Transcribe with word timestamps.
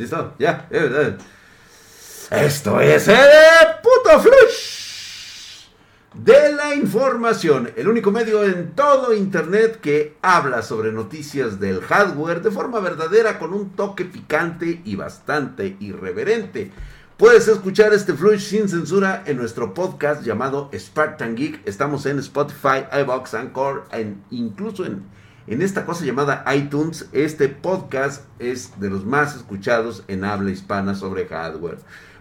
¿Listo? 0.00 0.32
Ya. 0.38 0.66
eh, 0.70 0.90
eh. 0.90 1.16
Esto 2.30 2.80
es 2.80 3.06
el 3.06 3.18
puto 3.82 4.18
flush 4.18 5.66
de 6.14 6.54
la 6.54 6.74
información. 6.74 7.70
El 7.76 7.86
único 7.86 8.10
medio 8.10 8.42
en 8.42 8.74
todo 8.74 9.12
internet 9.12 9.78
que 9.82 10.16
habla 10.22 10.62
sobre 10.62 10.90
noticias 10.90 11.60
del 11.60 11.82
hardware 11.82 12.40
de 12.40 12.50
forma 12.50 12.80
verdadera 12.80 13.38
con 13.38 13.52
un 13.52 13.76
toque 13.76 14.06
picante 14.06 14.80
y 14.86 14.96
bastante 14.96 15.76
irreverente. 15.80 16.70
Puedes 17.18 17.46
escuchar 17.48 17.92
este 17.92 18.14
flush 18.14 18.40
sin 18.40 18.70
censura 18.70 19.22
en 19.26 19.36
nuestro 19.36 19.74
podcast 19.74 20.22
llamado 20.22 20.70
Spartan 20.72 21.36
Geek. 21.36 21.60
Estamos 21.66 22.06
en 22.06 22.20
Spotify, 22.20 22.86
iBox, 23.02 23.34
Anchor, 23.34 23.84
en, 23.92 24.24
incluso 24.30 24.86
en, 24.86 25.02
en 25.50 25.62
esta 25.62 25.84
cosa 25.84 26.04
llamada 26.04 26.44
iTunes. 26.54 27.08
Este 27.12 27.48
podcast 27.48 28.24
es 28.38 28.78
de 28.80 28.88
los 28.88 29.04
más 29.04 29.34
escuchados 29.34 30.04
en 30.06 30.24
habla 30.24 30.52
hispana 30.52 30.94
sobre 30.94 31.26
hardware. 31.26 31.78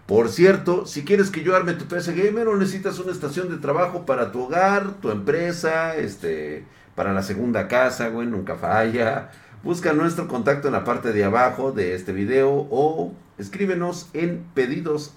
Por 0.07 0.29
cierto, 0.29 0.87
si 0.87 1.05
quieres 1.05 1.29
que 1.29 1.43
yo 1.43 1.55
arme 1.55 1.73
tu 1.73 1.85
PC 1.85 2.15
Gamer 2.15 2.47
o 2.47 2.57
necesitas 2.57 2.97
una 2.97 3.11
estación 3.11 3.47
de 3.49 3.57
trabajo 3.57 4.03
para 4.07 4.31
tu 4.31 4.45
hogar, 4.45 4.93
tu 4.99 5.11
empresa, 5.11 5.95
este, 5.95 6.65
para 6.95 7.13
la 7.13 7.21
segunda 7.21 7.67
casa, 7.67 8.09
güey, 8.09 8.25
nunca 8.25 8.55
falla. 8.55 9.29
Busca 9.63 9.93
nuestro 9.93 10.27
contacto 10.27 10.67
en 10.67 10.73
la 10.73 10.83
parte 10.83 11.13
de 11.13 11.23
abajo 11.23 11.71
de 11.71 11.93
este 11.93 12.13
video 12.13 12.67
o 12.71 13.13
escríbenos 13.37 14.09
en 14.13 14.43
pedidos. 14.55 15.13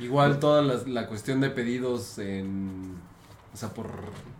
Igual 0.00 0.40
toda 0.40 0.62
la 0.62 1.06
cuestión 1.06 1.40
de 1.40 1.50
pedidos 1.50 2.18
en... 2.18 3.11
O 3.52 3.56
sea, 3.56 3.68
por, 3.68 3.86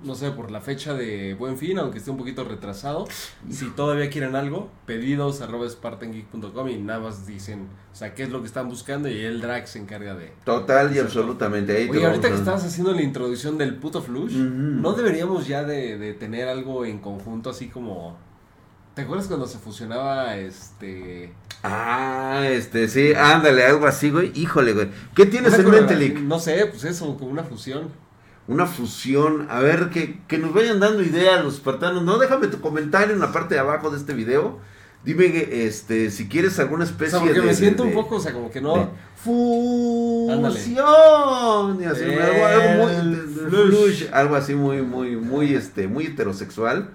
no 0.02 0.14
sé, 0.14 0.30
por 0.30 0.50
la 0.50 0.62
fecha 0.62 0.94
de 0.94 1.34
Buen 1.34 1.58
Fin, 1.58 1.78
aunque 1.78 1.98
esté 1.98 2.10
un 2.10 2.16
poquito 2.16 2.44
retrasado. 2.44 3.06
Si 3.50 3.68
todavía 3.70 4.08
quieren 4.08 4.34
algo, 4.36 4.70
pedidos 4.86 5.42
arroba 5.42 5.68
spartangeek.com 5.68 6.68
y 6.70 6.78
nada 6.78 7.00
más 7.00 7.26
dicen, 7.26 7.68
o 7.92 7.94
sea, 7.94 8.14
qué 8.14 8.22
es 8.22 8.30
lo 8.30 8.40
que 8.40 8.46
están 8.46 8.70
buscando 8.70 9.10
y 9.10 9.20
el 9.20 9.42
drag 9.42 9.68
se 9.68 9.80
encarga 9.80 10.14
de... 10.14 10.32
Total 10.44 10.96
y 10.96 10.98
absolutamente. 10.98 11.76
Ahí 11.76 11.90
Oye, 11.90 12.06
ahorita 12.06 12.30
que 12.30 12.36
estabas 12.36 12.64
haciendo 12.64 12.94
la 12.94 13.02
introducción 13.02 13.58
del 13.58 13.76
puto 13.76 14.00
flush. 14.00 14.32
¿no 14.32 14.94
deberíamos 14.94 15.46
ya 15.46 15.62
de, 15.62 15.98
de 15.98 16.14
tener 16.14 16.48
algo 16.48 16.86
en 16.86 16.98
conjunto 16.98 17.50
así 17.50 17.68
como... 17.68 18.16
¿Te 18.94 19.02
acuerdas 19.02 19.26
cuando 19.26 19.46
se 19.46 19.58
fusionaba 19.58 20.36
este... 20.36 21.34
Ah, 21.62 22.44
este, 22.48 22.88
sí, 22.88 23.12
ándale, 23.14 23.64
algo 23.64 23.86
así, 23.86 24.10
güey. 24.10 24.32
Híjole, 24.34 24.72
güey. 24.72 24.88
¿Qué 25.14 25.26
tienes 25.26 25.58
en 25.58 25.70
mente, 25.70 25.96
Lick? 25.96 26.18
No 26.18 26.38
sé, 26.38 26.66
pues 26.66 26.84
eso, 26.84 27.16
como 27.16 27.30
una 27.30 27.44
fusión. 27.44 27.88
Una 28.48 28.66
fusión. 28.66 29.46
A 29.50 29.60
ver, 29.60 29.90
que, 29.90 30.18
que 30.28 30.38
nos 30.38 30.52
vayan 30.52 30.80
dando 30.80 31.02
ideas 31.02 31.42
los 31.44 31.54
espartanos. 31.54 32.02
No, 32.02 32.18
déjame 32.18 32.48
tu 32.48 32.60
comentario 32.60 33.14
en 33.14 33.20
la 33.20 33.32
parte 33.32 33.54
de 33.54 33.60
abajo 33.60 33.90
de 33.90 33.98
este 33.98 34.14
video. 34.14 34.58
Dime, 35.04 35.26
este, 35.66 36.10
si 36.10 36.28
quieres 36.28 36.58
alguna 36.60 36.84
O 36.84 36.86
especie 36.86 37.10
sea, 37.18 37.20
porque 37.20 37.40
de... 37.40 37.46
me 37.46 37.54
siento 37.54 37.82
de- 37.82 37.88
un 37.88 37.94
poco, 37.94 38.16
o 38.16 38.20
sea, 38.20 38.32
como 38.32 38.50
que 38.50 38.60
de 38.60 38.66
no... 38.66 38.90
fusión. 39.16 40.82
Y 41.82 41.84
así, 41.84 42.04
algo, 42.04 42.46
algo 42.46 42.86
muy... 42.86 43.16
Flush. 43.16 43.70
flush, 43.70 44.04
algo 44.12 44.36
así 44.36 44.54
muy, 44.54 44.82
muy, 44.82 45.16
muy, 45.16 45.54
este, 45.54 45.88
muy 45.88 46.06
heterosexual. 46.06 46.90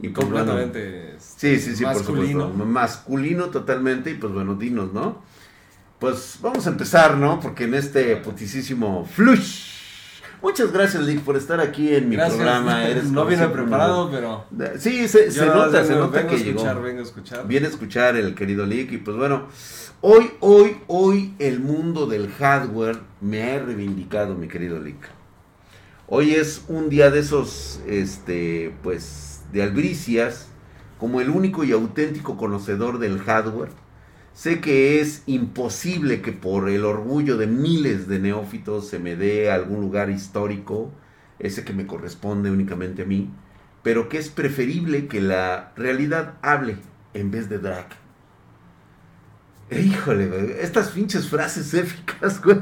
Y 0.00 0.08
pues, 0.08 0.28
bueno, 0.28 0.46
completamente 0.52 1.14
Sí, 1.18 1.58
sí, 1.60 1.76
sí, 1.76 1.84
por 1.84 1.94
masculino. 1.94 2.40
supuesto. 2.48 2.64
Masculino 2.66 3.44
totalmente. 3.46 4.10
Y 4.10 4.14
pues 4.14 4.32
bueno, 4.32 4.54
dinos, 4.54 4.92
¿no? 4.92 5.22
Pues 5.98 6.38
vamos 6.40 6.66
a 6.66 6.70
empezar, 6.70 7.16
¿no? 7.16 7.38
Porque 7.40 7.64
en 7.64 7.74
este 7.74 8.16
putisísimo 8.16 9.04
flush. 9.04 9.71
Muchas 10.42 10.72
gracias, 10.72 11.04
Lick, 11.04 11.20
por 11.20 11.36
estar 11.36 11.60
aquí 11.60 11.94
en 11.94 12.08
mi 12.08 12.16
Gracias. 12.16 12.36
programa. 12.36 12.84
Eres 12.88 13.04
no 13.04 13.26
siempre 13.28 13.48
preparado, 13.48 14.10
pero... 14.10 14.44
Sí, 14.78 15.06
se, 15.06 15.30
se 15.30 15.46
nota, 15.46 15.84
se 15.84 15.94
nota 15.94 16.18
vengo 16.18 16.30
que 16.30 16.34
a 16.34 16.38
escuchar, 16.38 16.74
llegó. 16.74 16.82
vengo 16.82 17.00
a 17.00 17.02
escuchar. 17.04 17.46
Viene 17.46 17.66
a 17.66 17.70
escuchar 17.70 18.16
el 18.16 18.34
querido 18.34 18.66
Lick. 18.66 18.90
Y 18.92 18.98
pues 18.98 19.16
bueno, 19.16 19.46
hoy, 20.00 20.32
hoy, 20.40 20.78
hoy 20.88 21.34
el 21.38 21.60
mundo 21.60 22.06
del 22.06 22.28
hardware 22.32 22.98
me 23.20 23.52
ha 23.52 23.58
reivindicado, 23.60 24.34
mi 24.34 24.48
querido 24.48 24.80
Lick. 24.80 25.08
Hoy 26.08 26.34
es 26.34 26.64
un 26.68 26.88
día 26.90 27.10
de 27.10 27.20
esos, 27.20 27.80
este, 27.86 28.74
pues, 28.82 29.42
de 29.52 29.62
albricias, 29.62 30.48
como 30.98 31.20
el 31.20 31.30
único 31.30 31.64
y 31.64 31.72
auténtico 31.72 32.36
conocedor 32.36 32.98
del 32.98 33.18
hardware. 33.20 33.70
Sé 34.34 34.60
que 34.60 35.00
es 35.00 35.22
imposible 35.26 36.22
que 36.22 36.32
por 36.32 36.70
el 36.70 36.84
orgullo 36.84 37.36
de 37.36 37.46
miles 37.46 38.08
de 38.08 38.18
neófitos 38.18 38.88
se 38.88 38.98
me 38.98 39.14
dé 39.14 39.50
algún 39.50 39.80
lugar 39.80 40.08
histórico, 40.08 40.90
ese 41.38 41.64
que 41.64 41.74
me 41.74 41.86
corresponde 41.86 42.50
únicamente 42.50 43.02
a 43.02 43.06
mí, 43.06 43.30
pero 43.82 44.08
que 44.08 44.18
es 44.18 44.30
preferible 44.30 45.06
que 45.06 45.20
la 45.20 45.72
realidad 45.76 46.34
hable 46.40 46.76
en 47.14 47.30
vez 47.30 47.48
de 47.50 47.58
drag. 47.58 47.88
Híjole, 49.70 50.62
estas 50.62 50.90
pinches 50.90 51.28
frases 51.28 51.72
épicas, 51.74 52.42
güey. 52.44 52.58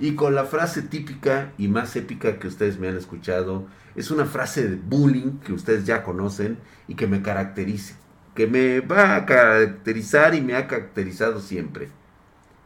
Y 0.00 0.14
con 0.14 0.34
la 0.34 0.44
frase 0.44 0.82
típica 0.82 1.52
y 1.58 1.68
más 1.68 1.96
épica 1.96 2.38
que 2.38 2.48
ustedes 2.48 2.78
me 2.78 2.88
han 2.88 2.96
escuchado, 2.96 3.66
es 3.94 4.10
una 4.10 4.24
frase 4.24 4.68
de 4.68 4.76
bullying 4.76 5.38
que 5.38 5.52
ustedes 5.52 5.86
ya 5.86 6.02
conocen 6.02 6.58
y 6.86 6.96
que 6.96 7.06
me 7.06 7.22
caracteriza, 7.22 7.96
que 8.34 8.46
me 8.46 8.80
va 8.80 9.16
a 9.16 9.26
caracterizar 9.26 10.34
y 10.34 10.40
me 10.40 10.54
ha 10.54 10.66
caracterizado 10.66 11.40
siempre. 11.40 11.88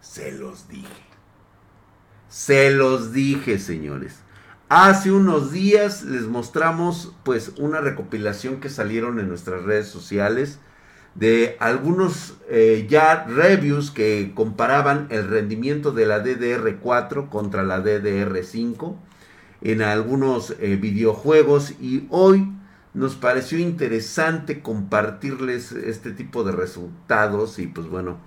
Se 0.01 0.33
los 0.33 0.69
dije. 0.69 0.89
Se 2.29 2.71
los 2.71 3.13
dije, 3.13 3.59
señores. 3.59 4.21
Hace 4.69 5.13
unos 5.13 5.53
días 5.53 6.03
les 6.03 6.23
mostramos 6.23 7.15
pues 7.25 7.53
una 7.59 7.81
recopilación 7.81 8.61
que 8.61 8.69
salieron 8.69 9.19
en 9.19 9.29
nuestras 9.29 9.63
redes 9.63 9.89
sociales 9.89 10.59
de 11.15 11.57
algunos 11.59 12.37
eh, 12.49 12.87
ya 12.89 13.25
reviews 13.25 13.91
que 13.91 14.33
comparaban 14.35 15.07
el 15.11 15.29
rendimiento 15.29 15.91
de 15.91 16.07
la 16.07 16.23
DDR4 16.23 17.29
contra 17.29 17.63
la 17.63 17.83
DDR5 17.83 18.95
en 19.63 19.83
algunos 19.83 20.55
eh, 20.61 20.77
videojuegos 20.77 21.73
y 21.81 22.07
hoy 22.11 22.47
nos 22.99 23.15
pareció 23.17 23.59
interesante 23.59 24.61
compartirles 24.61 25.73
este 25.73 26.11
tipo 26.13 26.43
de 26.45 26.53
resultados 26.53 27.59
y 27.59 27.67
pues 27.67 27.87
bueno, 27.89 28.19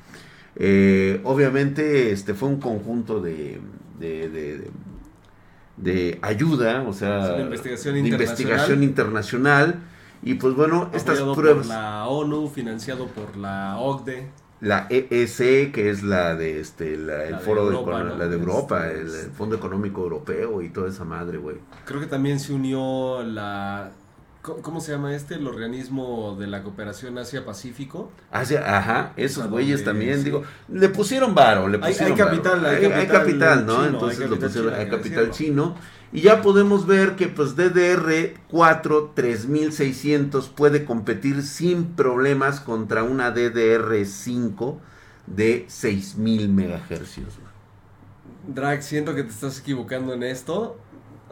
eh, 0.55 1.21
obviamente 1.23 2.11
este 2.11 2.33
fue 2.33 2.49
un 2.49 2.59
conjunto 2.59 3.21
de, 3.21 3.59
de, 3.99 4.29
de- 4.29 4.57
de- 4.57 4.71
de 5.77 6.19
ayuda, 6.21 6.83
o 6.87 6.93
sea, 6.93 7.39
investigación 7.39 7.95
de 7.95 7.99
internacional. 8.01 8.11
investigación 8.11 8.83
internacional 8.83 9.75
y 10.21 10.35
pues 10.35 10.53
bueno, 10.55 10.89
estas 10.93 11.19
pruebas... 11.19 11.65
por 11.67 11.75
la 11.75 12.07
ONU, 12.07 12.47
financiado 12.49 13.07
por 13.07 13.35
la 13.37 13.77
OCDE. 13.79 14.27
la 14.59 14.85
EEC, 14.91 15.71
que 15.71 15.89
es 15.89 16.03
la 16.03 16.35
de 16.35 16.59
este, 16.59 16.95
la, 16.97 17.23
el 17.25 17.31
La 17.31 17.39
foro 17.39 17.67
de, 17.67 17.75
Europa, 17.75 18.03
la 18.03 18.27
de 18.27 18.35
Europa, 18.35 18.87
Este, 18.89 19.01
el, 19.01 19.07
es- 19.07 19.23
el 19.25 19.31
Fondo 19.31 19.55
Económico 19.55 20.01
Europeo 20.03 20.61
y 20.61 20.69
toda 20.69 20.89
esa 20.89 21.03
madre, 21.03 21.39
güey. 21.39 21.55
Creo 21.85 21.99
que 21.99 22.05
también 22.07 22.39
se 22.39 22.53
unió 22.53 23.23
la... 23.23 23.91
¿Cómo 24.41 24.81
se 24.81 24.91
llama 24.91 25.13
este? 25.15 25.35
El 25.35 25.45
organismo 25.45 26.35
de 26.39 26.47
la 26.47 26.63
cooperación 26.63 27.17
Asia-Pacífico. 27.19 28.11
Hacia, 28.31 28.77
ajá, 28.77 29.13
esos 29.15 29.43
A 29.43 29.47
güeyes 29.47 29.83
donde, 29.85 29.91
también, 29.91 30.17
sí. 30.19 30.23
digo, 30.25 30.43
le 30.67 30.89
pusieron 30.89 31.35
varo, 31.35 31.67
le 31.67 31.77
Hay- 31.77 31.93
pusieron 31.93 32.13
hay 32.13 32.17
capital, 32.17 32.61
varo. 32.61 32.67
hay 32.69 32.85
hay, 32.85 33.07
capital 33.07 33.19
capital, 33.21 33.65
¿no? 33.67 33.75
chino, 33.75 33.87
Entonces 33.89 34.19
hay 34.21 34.27
lo 34.27 34.39
capital 34.39 34.49
pusieron, 34.49 34.69
chino, 34.71 34.75
hay 34.75 34.79
hay 34.85 34.89
que 34.89 34.97
capital 34.97 35.31
chino. 35.31 35.75
Y 36.13 36.21
ya 36.21 36.41
podemos 36.41 36.87
ver 36.87 37.15
que 37.15 37.27
pues 37.27 37.55
DDR4 37.55 39.11
3600 39.13 40.49
puede 40.49 40.85
competir 40.85 41.43
sin 41.43 41.85
problemas 41.95 42.59
contra 42.59 43.03
una 43.03 43.33
DDR5 43.33 44.77
de 45.27 45.65
6000 45.69 46.49
megahercios. 46.49 47.37
Drag, 48.47 48.81
siento 48.81 49.13
que 49.13 49.23
te 49.23 49.29
estás 49.29 49.59
equivocando 49.59 50.13
en 50.13 50.23
esto. 50.23 50.77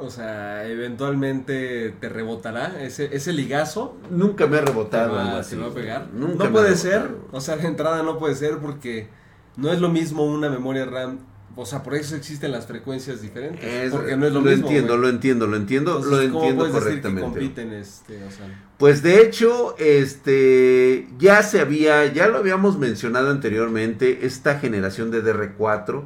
O 0.01 0.09
sea, 0.09 0.65
eventualmente 0.67 1.93
te 1.99 2.09
rebotará 2.09 2.81
ese, 2.81 3.09
ese 3.15 3.33
ligazo. 3.33 3.97
Nunca 4.09 4.47
me 4.47 4.57
ha 4.57 4.61
rebotado 4.61 5.17
algo 5.19 5.31
va, 5.33 5.39
así. 5.39 5.55
te 5.55 5.61
va 5.61 5.67
a 5.67 5.73
pegar. 5.73 6.07
Nunca 6.13 6.45
no 6.45 6.51
puede 6.51 6.75
ser. 6.75 7.09
O 7.31 7.41
sea, 7.41 7.57
de 7.57 7.67
entrada 7.67 8.03
no 8.03 8.18
puede 8.18 8.35
ser 8.35 8.57
porque 8.59 9.09
no 9.57 9.71
es 9.71 9.79
lo 9.81 9.89
mismo 9.89 10.25
una 10.25 10.50
memoria 10.50 10.85
RAM. 10.85 11.19
O 11.56 11.65
sea, 11.65 11.83
por 11.83 11.95
eso 11.95 12.15
existen 12.15 12.51
las 12.51 12.68
frecuencias 12.68 13.21
diferentes. 13.21 13.62
Es- 13.65 13.91
porque 13.91 14.15
no 14.15 14.25
es 14.25 14.31
lo, 14.31 14.39
mismo. 14.41 14.68
entiendo, 14.68 14.95
lo 14.97 15.09
entiendo, 15.09 15.47
lo 15.47 15.57
entiendo, 15.57 15.97
Entonces, 15.97 16.27
lo 16.27 16.31
¿cómo 16.33 16.44
entiendo 16.45 16.63
decir 16.65 16.79
que 16.79 16.85
correctamente. 16.85 17.21
compiten 17.31 17.74
este, 17.74 18.24
o 18.24 18.31
sea, 18.31 18.45
Pues 18.77 19.03
de 19.03 19.21
hecho, 19.21 19.75
este 19.77 21.07
ya 21.18 21.44
se 21.44 21.59
había, 21.59 22.06
ya 22.13 22.27
lo 22.27 22.38
habíamos 22.38 22.77
mencionado 22.77 23.29
anteriormente, 23.31 24.25
esta 24.25 24.59
generación 24.59 25.12
de 25.12 25.21
DR4. 25.21 26.06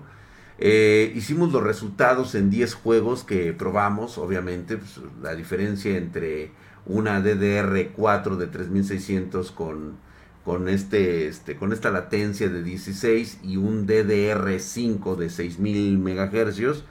Eh, 0.66 1.12
hicimos 1.14 1.52
los 1.52 1.62
resultados 1.62 2.36
en 2.36 2.50
10 2.50 2.76
juegos 2.76 3.26
que 3.26 3.52
probamos, 3.52 4.18
obviamente, 4.18 4.78
pues, 4.78 4.98
la 5.22 5.36
diferencia 5.36 5.98
entre 5.98 6.52
una 6.86 7.22
DDR4 7.22 8.38
de 8.38 8.48
3600 8.48 9.52
con, 9.52 9.98
con, 10.46 10.70
este, 10.70 11.28
este, 11.28 11.58
con 11.58 11.74
esta 11.74 11.92
latencia 11.92 12.48
de 12.48 12.64
16 12.64 13.40
y 13.44 13.58
un 13.58 13.86
DDR5 13.86 15.18
de 15.18 15.30
6000 15.30 15.98
megahercios, 15.98 16.86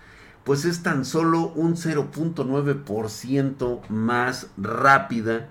pues 0.44 0.66
es 0.66 0.82
tan 0.82 1.06
solo 1.06 1.50
un 1.54 1.76
0.9% 1.76 3.88
más 3.88 4.50
rápida 4.58 5.48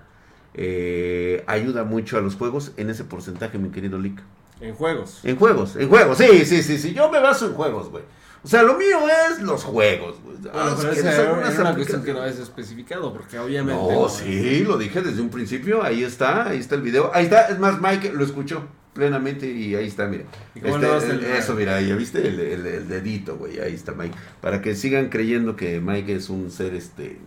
eh, 0.54 1.42
ayuda 1.48 1.82
mucho 1.82 2.18
a 2.18 2.20
los 2.20 2.36
juegos 2.36 2.72
en 2.76 2.88
ese 2.88 3.02
porcentaje, 3.02 3.58
mi 3.58 3.70
querido 3.70 3.98
Lick. 3.98 4.22
En 4.62 4.74
juegos. 4.74 5.20
En 5.24 5.36
juegos, 5.36 5.76
en 5.76 5.88
juegos, 5.88 6.18
sí, 6.18 6.44
sí, 6.44 6.62
sí, 6.62 6.78
sí. 6.78 6.94
Yo 6.94 7.10
me 7.10 7.20
baso 7.20 7.46
en 7.46 7.54
juegos, 7.54 7.90
güey. 7.90 8.04
O 8.44 8.48
sea, 8.48 8.62
lo 8.62 8.74
mío 8.76 8.98
es 9.30 9.40
los 9.40 9.62
juegos, 9.64 10.16
güey. 10.24 10.36
Bueno, 10.36 10.50
Ah, 10.54 10.74
pero 10.80 10.92
esa 10.92 11.32
unas 11.32 11.58
una 11.58 11.74
cuestión 11.74 12.02
que 12.02 12.12
no 12.12 12.24
es 12.24 12.38
especificado, 12.38 13.12
porque 13.12 13.38
obviamente... 13.38 13.80
No, 13.94 14.08
sí, 14.08 14.64
lo 14.64 14.76
dije 14.78 15.00
desde 15.02 15.20
un 15.22 15.28
principio. 15.30 15.82
Ahí 15.82 16.02
está, 16.02 16.48
ahí 16.48 16.58
está 16.58 16.74
el 16.74 16.82
video. 16.82 17.10
Ahí 17.14 17.24
está, 17.24 17.48
es 17.48 17.58
más, 17.60 17.80
Mike 17.80 18.12
lo 18.12 18.24
escuchó 18.24 18.64
plenamente 18.94 19.46
y 19.50 19.74
ahí 19.76 19.86
está, 19.86 20.06
mira. 20.06 20.24
¿Y 20.56 20.60
cómo 20.60 20.76
Este, 20.76 21.10
el- 21.12 21.24
eso, 21.24 21.54
mira, 21.54 21.80
ya 21.80 21.94
viste 21.94 22.26
el, 22.26 22.40
el- 22.40 22.66
el 22.66 22.88
dedito, 22.88 23.36
güey. 23.36 23.60
Ahí 23.60 23.74
está 23.74 23.92
Mike. 23.92 24.14
Para 24.40 24.60
que 24.60 24.74
sigan 24.74 25.08
creyendo 25.08 25.54
que 25.54 25.80
Mike 25.80 26.14
es 26.16 26.28
un 26.28 26.50
ser 26.50 26.74
este 26.74 27.18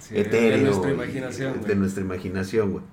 Sí, 0.00 0.18
etéreo. 0.18 0.58
de 0.58 0.62
nuestra 0.64 0.90
y- 0.90 0.94
imaginación, 0.94 1.62
De 1.62 1.74
nuestra 1.76 2.02
imaginación, 2.02 2.72
güey. 2.72 2.84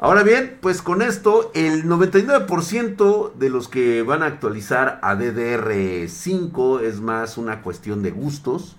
Ahora 0.00 0.22
bien, 0.22 0.58
pues 0.60 0.80
con 0.80 1.02
esto, 1.02 1.50
el 1.54 1.84
99% 1.84 3.34
de 3.34 3.50
los 3.50 3.66
que 3.66 4.02
van 4.02 4.22
a 4.22 4.26
actualizar 4.26 5.00
a 5.02 5.16
DDR5 5.16 6.82
es 6.82 7.00
más 7.00 7.36
una 7.36 7.62
cuestión 7.62 8.04
de 8.04 8.12
gustos, 8.12 8.76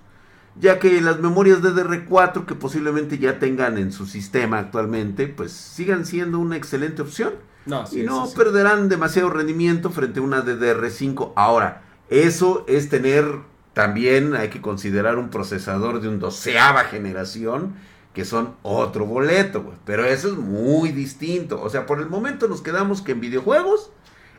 ya 0.58 0.78
que 0.78 0.98
las 1.02 1.20
memorias 1.20 1.60
DDR4 1.60 2.46
que 2.46 2.54
posiblemente 2.54 3.18
ya 3.18 3.38
tengan 3.38 3.76
en 3.76 3.92
su 3.92 4.06
sistema 4.06 4.58
actualmente, 4.58 5.26
pues 5.26 5.52
sigan 5.52 6.06
siendo 6.06 6.38
una 6.38 6.56
excelente 6.56 7.02
opción 7.02 7.34
No, 7.66 7.86
sí, 7.86 8.00
y 8.00 8.02
no 8.04 8.26
sí, 8.26 8.34
perderán 8.34 8.88
demasiado 8.88 9.28
rendimiento 9.28 9.90
frente 9.90 10.20
a 10.20 10.22
una 10.22 10.42
DDR5. 10.42 11.34
Ahora, 11.36 11.82
eso 12.08 12.64
es 12.66 12.88
tener 12.88 13.26
también, 13.74 14.34
hay 14.34 14.48
que 14.48 14.62
considerar 14.62 15.18
un 15.18 15.28
procesador 15.28 16.00
de 16.00 16.08
un 16.08 16.18
doceava 16.18 16.84
generación, 16.84 17.74
que 18.14 18.24
son 18.24 18.54
otro 18.62 19.06
boleto, 19.06 19.62
güey. 19.62 19.76
Pero 19.84 20.04
eso 20.04 20.28
es 20.28 20.34
muy 20.34 20.90
distinto. 20.92 21.60
O 21.62 21.70
sea, 21.70 21.86
por 21.86 22.00
el 22.00 22.08
momento 22.08 22.48
nos 22.48 22.62
quedamos 22.62 23.02
que 23.02 23.12
en 23.12 23.20
videojuegos 23.20 23.90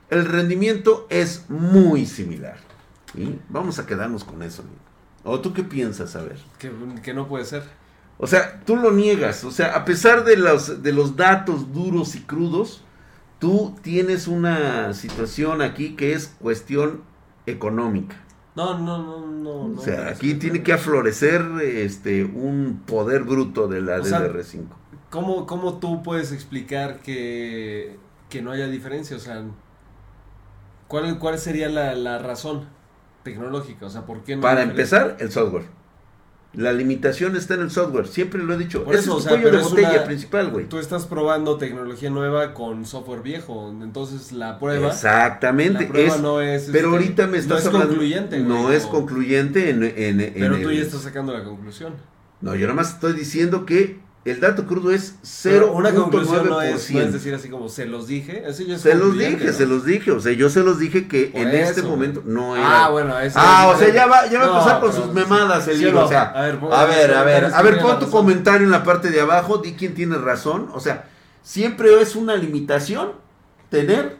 el 0.09 0.25
rendimiento 0.25 1.07
es 1.09 1.45
muy 1.49 2.05
similar. 2.05 2.57
¿sí? 3.15 3.39
Vamos 3.49 3.79
a 3.79 3.85
quedarnos 3.85 4.23
con 4.23 4.43
eso. 4.43 4.63
¿O 5.23 5.39
tú 5.39 5.53
qué 5.53 5.63
piensas, 5.63 6.15
a 6.15 6.23
ver? 6.23 6.37
Que, 6.59 6.71
que 7.01 7.13
no 7.13 7.27
puede 7.27 7.45
ser. 7.45 7.63
O 8.17 8.27
sea, 8.27 8.61
tú 8.65 8.75
lo 8.75 8.91
niegas. 8.91 9.43
O 9.43 9.51
sea, 9.51 9.75
a 9.75 9.85
pesar 9.85 10.25
de 10.25 10.35
los, 10.35 10.83
de 10.83 10.91
los 10.91 11.15
datos 11.15 11.73
duros 11.73 12.15
y 12.15 12.21
crudos, 12.21 12.83
tú 13.39 13.75
tienes 13.81 14.27
una 14.27 14.93
situación 14.93 15.61
aquí 15.61 15.95
que 15.95 16.13
es 16.13 16.35
cuestión 16.39 17.01
económica. 17.45 18.15
No, 18.55 18.77
no, 18.77 18.97
no, 18.97 19.27
no. 19.27 19.79
o 19.79 19.81
sea, 19.81 20.09
aquí 20.09 20.33
tiene 20.33 20.61
que 20.61 20.73
aflorecer 20.73 21.41
este 21.61 22.25
un 22.25 22.83
poder 22.85 23.23
bruto 23.23 23.67
de 23.67 23.81
la 23.81 24.01
O 24.01 24.03
sea, 24.03 24.19
DDR5. 24.19 24.65
¿Cómo, 25.09 25.45
¿Cómo 25.45 25.79
tú 25.79 26.03
puedes 26.03 26.31
explicar 26.31 26.99
que, 27.01 27.97
que 28.29 28.41
no 28.41 28.51
haya 28.51 28.67
diferencia? 28.67 29.15
O 29.15 29.19
sea, 29.19 29.43
¿cuál, 30.87 31.17
cuál 31.19 31.39
sería 31.39 31.69
la, 31.69 31.95
la 31.95 32.19
razón 32.19 32.65
tecnológica? 33.23 33.85
O 33.85 33.89
sea, 33.89 34.05
¿por 34.05 34.23
qué 34.23 34.35
no? 34.35 34.41
Para 34.41 34.63
empezar, 34.63 35.17
el 35.19 35.31
software. 35.31 35.65
La 36.53 36.73
limitación 36.73 37.37
está 37.37 37.53
en 37.53 37.61
el 37.61 37.71
software. 37.71 38.07
Siempre 38.07 38.43
lo 38.43 38.53
he 38.53 38.57
dicho. 38.57 38.83
Por 38.83 38.93
Ese 38.93 39.03
eso, 39.05 39.11
es 39.11 39.15
o 39.15 39.17
tu 39.19 39.23
sea, 39.23 39.31
cuello 39.41 39.57
de 39.57 39.63
botella 39.63 39.91
una- 39.91 40.03
principal, 40.03 40.49
güey. 40.51 40.65
Tú 40.67 40.79
estás 40.79 41.05
probando 41.05 41.57
tecnología 41.57 42.09
nueva 42.09 42.53
con 42.53 42.85
software 42.85 43.21
viejo. 43.21 43.69
Entonces, 43.81 44.33
la 44.33 44.59
prueba. 44.59 44.89
Exactamente. 44.89 45.83
La 45.85 45.89
prueba 45.89 46.15
es, 46.15 46.21
no 46.21 46.41
es. 46.41 46.69
pero 46.69 46.87
este, 46.89 46.97
ahorita 46.97 47.27
me 47.27 47.37
estás 47.37 47.49
no 47.49 47.57
es 47.59 47.65
hablando. 47.67 47.87
concluyente. 47.87 48.37
güey, 48.41 48.49
no 48.49 48.71
es 48.71 48.83
o- 48.83 48.89
concluyente 48.89 49.69
en, 49.69 49.83
en, 49.83 50.19
en 50.19 50.33
Pero 50.33 50.57
tú 50.59 50.69
el- 50.69 50.75
ya 50.77 50.81
estás 50.81 51.01
sacando 51.03 51.31
la 51.31 51.45
conclusión. 51.45 51.93
No, 52.41 52.53
yo 52.55 52.61
nada 52.67 52.73
más 52.73 52.95
estoy 52.95 53.13
diciendo 53.13 53.65
que 53.65 54.00
el 54.23 54.39
dato 54.39 54.67
crudo 54.67 54.91
es 54.91 55.15
Pero 55.41 55.71
una 55.71 55.91
conclusión 55.93 56.47
no 56.47 56.61
es, 56.61 56.89
0.9%. 56.91 56.93
no 56.93 57.01
es 57.01 57.13
decir 57.13 57.33
así 57.33 57.49
como 57.49 57.69
se 57.69 57.85
los 57.87 58.07
dije. 58.07 58.43
Eso 58.47 58.61
ya 58.63 58.75
es 58.75 58.81
se 58.81 58.93
los 58.93 59.17
dije, 59.17 59.45
¿no? 59.45 59.53
se 59.53 59.65
los 59.65 59.83
dije. 59.85 60.11
O 60.11 60.19
sea, 60.19 60.31
yo 60.33 60.49
se 60.49 60.59
los 60.61 60.77
dije 60.77 61.07
que 61.07 61.27
Por 61.27 61.41
en 61.41 61.55
este 61.55 61.81
momento 61.81 62.21
no 62.25 62.55
era. 62.55 62.85
Ah, 62.85 62.89
bueno, 62.89 63.19
eso 63.19 63.39
Ah, 63.41 63.69
es 63.71 63.75
o 63.75 63.79
sea, 63.79 63.93
ya 63.93 64.05
va, 64.05 64.27
ya 64.27 64.39
va 64.39 64.45
a 64.45 64.49
empezar 64.59 64.79
con 64.81 64.93
sus 64.93 65.11
memadas 65.11 65.67
el 65.67 65.77
¿sí 65.77 65.83
o 65.85 65.87
libro. 65.87 66.05
O 66.05 66.07
sea, 66.07 66.23
A 66.23 66.41
ver, 66.43 66.59
a 66.71 66.85
ver, 66.85 67.13
a 67.15 67.23
ver, 67.23 67.45
a 67.45 67.61
ver, 67.63 67.81
pon 67.81 67.99
tu 67.99 68.09
comentario 68.11 68.65
en 68.65 68.71
la 68.71 68.83
parte 68.83 69.09
de 69.09 69.21
abajo, 69.21 69.57
di 69.57 69.73
quién 69.73 69.95
tiene 69.95 70.17
razón. 70.17 70.69
O 70.73 70.79
sea, 70.79 71.09
siempre 71.41 71.99
es 71.99 72.15
una 72.15 72.35
limitación 72.35 73.13
tener 73.69 74.17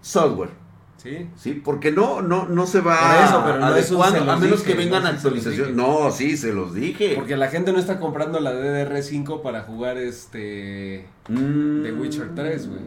software. 0.00 0.50
Sí. 0.98 1.28
Sí, 1.36 1.52
porque 1.64 1.92
no, 1.92 2.22
no, 2.22 2.48
no 2.48 2.66
se 2.66 2.80
va 2.80 3.24
eso, 3.24 3.42
pero 3.46 3.60
no 3.60 3.74
es 3.76 3.86
adecuando, 3.88 4.18
los 4.24 4.28
a 4.28 4.36
menos 4.36 4.58
dije, 4.60 4.72
que 4.72 4.78
vengan 4.78 5.04
no, 5.04 5.08
actualizaciones. 5.10 5.74
No, 5.76 6.10
sí, 6.10 6.36
se 6.36 6.52
los 6.52 6.74
dije. 6.74 7.12
Porque 7.14 7.36
la 7.36 7.48
gente 7.48 7.72
no 7.72 7.78
está 7.78 8.00
comprando 8.00 8.40
la 8.40 8.52
DDR5 8.52 9.40
para 9.40 9.62
jugar 9.62 9.96
este. 9.96 11.06
Mm. 11.28 11.82
The 11.84 11.92
Witcher 11.92 12.34
3, 12.34 12.68
güey. 12.68 12.80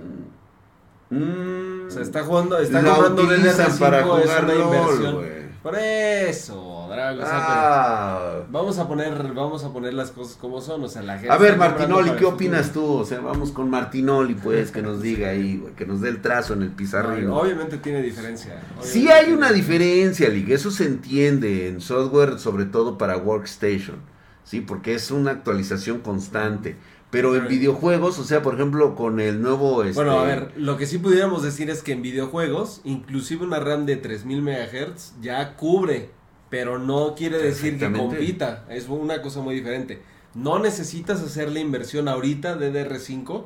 Mm. 1.09 1.87
O 1.87 1.89
sea, 1.89 2.01
está 2.01 2.23
jugando, 2.23 2.57
está 2.59 2.81
La 2.81 2.95
comprando 2.95 3.23
utilizan 3.23 3.71
DDR5 3.71 3.79
para 3.79 3.99
es 3.99 4.05
jugar 4.05 4.43
una 4.43 4.53
LOL, 4.53 4.65
inversión. 4.75 5.15
güey. 5.15 5.41
Por 5.63 5.77
eso, 5.77 6.87
Drago, 6.89 7.21
o 7.21 7.25
sea, 7.25 7.37
Ah. 7.39 8.39
vamos 8.49 8.79
a 8.79 8.87
poner, 8.87 9.13
vamos 9.33 9.63
a 9.63 9.71
poner 9.71 9.93
las 9.93 10.09
cosas 10.09 10.35
como 10.35 10.59
son, 10.59 10.83
o 10.83 10.87
sea, 10.87 11.03
la 11.03 11.13
gente 11.19 11.29
A 11.31 11.37
ver, 11.37 11.55
Martinoli, 11.55 12.11
¿qué 12.17 12.25
opinas 12.25 12.71
tú? 12.73 12.83
O 12.83 13.05
sea, 13.05 13.19
vamos 13.19 13.51
con 13.51 13.69
Martinoli, 13.69 14.33
pues, 14.33 14.71
que 14.71 14.81
nos 14.81 15.03
diga 15.03 15.29
ahí, 15.29 15.63
que 15.77 15.85
nos 15.85 16.01
dé 16.01 16.09
el 16.09 16.19
trazo 16.21 16.53
en 16.53 16.63
el 16.63 16.71
pizarrín. 16.71 17.27
No, 17.27 17.37
obviamente 17.37 17.77
tiene 17.77 18.01
diferencia. 18.01 18.59
Sí 18.81 19.01
obviamente 19.01 19.13
hay 19.13 19.25
tiene 19.25 19.37
una 19.37 19.51
diferencia, 19.51 20.29
Liga, 20.29 20.55
eso 20.55 20.71
se 20.71 20.85
entiende 20.85 21.67
en 21.67 21.79
software, 21.79 22.39
sobre 22.39 22.65
todo 22.65 22.97
para 22.97 23.17
Workstation, 23.17 23.97
¿sí? 24.43 24.61
Porque 24.61 24.95
es 24.95 25.11
una 25.11 25.29
actualización 25.29 25.99
constante. 25.99 26.75
Pero 27.11 27.35
en 27.35 27.47
videojuegos, 27.47 28.17
o 28.19 28.23
sea, 28.23 28.41
por 28.41 28.55
ejemplo, 28.55 28.95
con 28.95 29.19
el 29.19 29.41
nuevo... 29.41 29.83
Este, 29.83 30.01
Bueno, 30.01 30.19
a 30.19 30.23
ver, 30.23 30.53
lo 30.55 30.77
que 30.77 30.87
sí 30.87 30.97
pudiéramos 30.97 31.43
decir 31.43 31.69
es 31.69 31.83
que 31.83 31.91
en 31.91 32.01
videojuegos, 32.01 32.81
inclusive 32.85 33.45
una 33.45 33.59
RAM 33.59 33.85
de 33.85 33.97
3000 33.97 34.41
MHz 34.41 35.15
ya 35.21 35.57
cubre, 35.57 36.09
pero 36.49 36.79
no 36.79 37.13
quiere 37.15 37.37
decir 37.37 37.77
que 37.77 37.91
compita, 37.91 38.65
es 38.69 38.87
una 38.87 39.21
cosa 39.21 39.41
muy 39.41 39.55
diferente. 39.55 40.01
No 40.33 40.59
necesitas 40.59 41.21
hacer 41.21 41.51
la 41.51 41.59
inversión 41.59 42.07
ahorita 42.07 42.55
de 42.55 42.71
DR5 42.73 43.43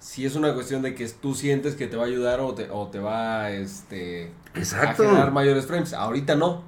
si 0.00 0.26
es 0.26 0.34
una 0.34 0.52
cuestión 0.52 0.82
de 0.82 0.94
que 0.94 1.08
tú 1.08 1.34
sientes 1.34 1.76
que 1.76 1.86
te 1.86 1.96
va 1.96 2.02
a 2.02 2.06
ayudar 2.06 2.40
o 2.40 2.52
te, 2.54 2.68
o 2.70 2.88
te 2.88 2.98
va 2.98 3.50
este, 3.50 4.32
a 4.54 4.58
Exacto. 4.58 5.04
generar 5.04 5.32
mayores 5.32 5.64
frames. 5.64 5.94
Ahorita 5.94 6.34
no. 6.34 6.62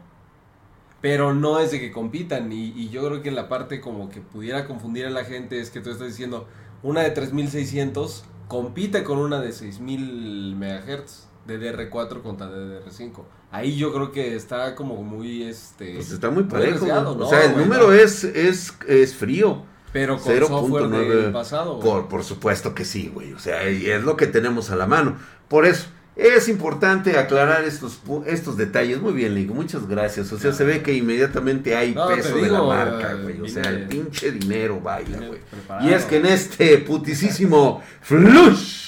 Pero 1.00 1.34
no 1.34 1.58
es 1.60 1.70
de 1.70 1.80
que 1.80 1.92
compitan. 1.92 2.52
Y, 2.52 2.72
y 2.76 2.88
yo 2.88 3.06
creo 3.06 3.22
que 3.22 3.30
la 3.30 3.48
parte 3.48 3.80
como 3.80 4.08
que 4.08 4.20
pudiera 4.20 4.66
confundir 4.66 5.06
a 5.06 5.10
la 5.10 5.24
gente 5.24 5.60
es 5.60 5.70
que 5.70 5.80
tú 5.80 5.90
estás 5.90 6.08
diciendo 6.08 6.48
una 6.82 7.02
de 7.02 7.10
3600 7.10 8.24
compite 8.48 9.02
con 9.04 9.18
una 9.18 9.40
de 9.40 9.52
6000 9.52 10.56
MHz 10.56 11.26
de 11.46 11.60
DR4 11.60 12.22
contra 12.22 12.48
DDR5. 12.48 13.22
Ahí 13.52 13.76
yo 13.76 13.92
creo 13.92 14.10
que 14.12 14.34
está 14.34 14.74
como 14.74 15.02
muy 15.02 15.44
este 15.44 15.94
Pues 15.94 16.10
está 16.10 16.30
muy 16.30 16.44
parejo. 16.44 16.72
desviado, 16.80 17.14
¿no? 17.14 17.20
¿no, 17.20 17.26
o 17.26 17.30
sea, 17.30 17.44
el 17.44 17.56
número 17.56 17.92
es, 17.92 18.24
es, 18.24 18.74
es 18.88 19.14
frío. 19.14 19.62
pero 19.92 20.18
con 20.18 20.32
0.9 20.34 20.46
software 20.48 20.88
del 21.22 21.32
pasado. 21.32 21.76
güey. 21.76 21.88
Por, 21.88 22.08
por 22.08 22.24
supuesto 22.24 22.74
que 22.74 22.84
sí, 22.84 23.10
güey. 23.14 23.32
O 23.32 23.38
sea, 23.38 23.68
y 23.70 23.86
es 23.86 24.02
lo 24.02 24.16
que 24.16 24.26
tenemos 24.26 24.70
a 24.70 24.76
la 24.76 24.86
mano. 24.86 25.16
Por 25.48 25.64
eso, 25.66 25.86
es 26.16 26.48
importante 26.48 27.18
aclarar 27.18 27.64
estos, 27.64 28.00
estos 28.26 28.56
detalles. 28.56 29.00
Muy 29.02 29.12
bien, 29.12 29.34
Ligo. 29.34 29.54
Muchas 29.54 29.86
gracias. 29.86 30.32
O 30.32 30.38
sea, 30.38 30.52
se 30.52 30.64
ve 30.64 30.82
que 30.82 30.94
inmediatamente 30.94 31.76
hay 31.76 31.94
No, 31.94 32.06
peso 32.08 32.36
de 32.36 32.48
la 32.48 32.62
marca, 32.62 33.14
güey. 33.14 33.40
O 33.40 33.48
sea, 33.48 33.62
el 33.64 33.86
pinche 33.86 34.32
dinero 34.32 34.80
baila, 34.80 35.18
güey. 35.18 35.40
Y 35.82 35.92
es 35.92 36.04
que 36.04 36.16
en 36.16 36.26
este 36.26 36.78
putisísimo 36.78 37.82
flush. 38.00 38.86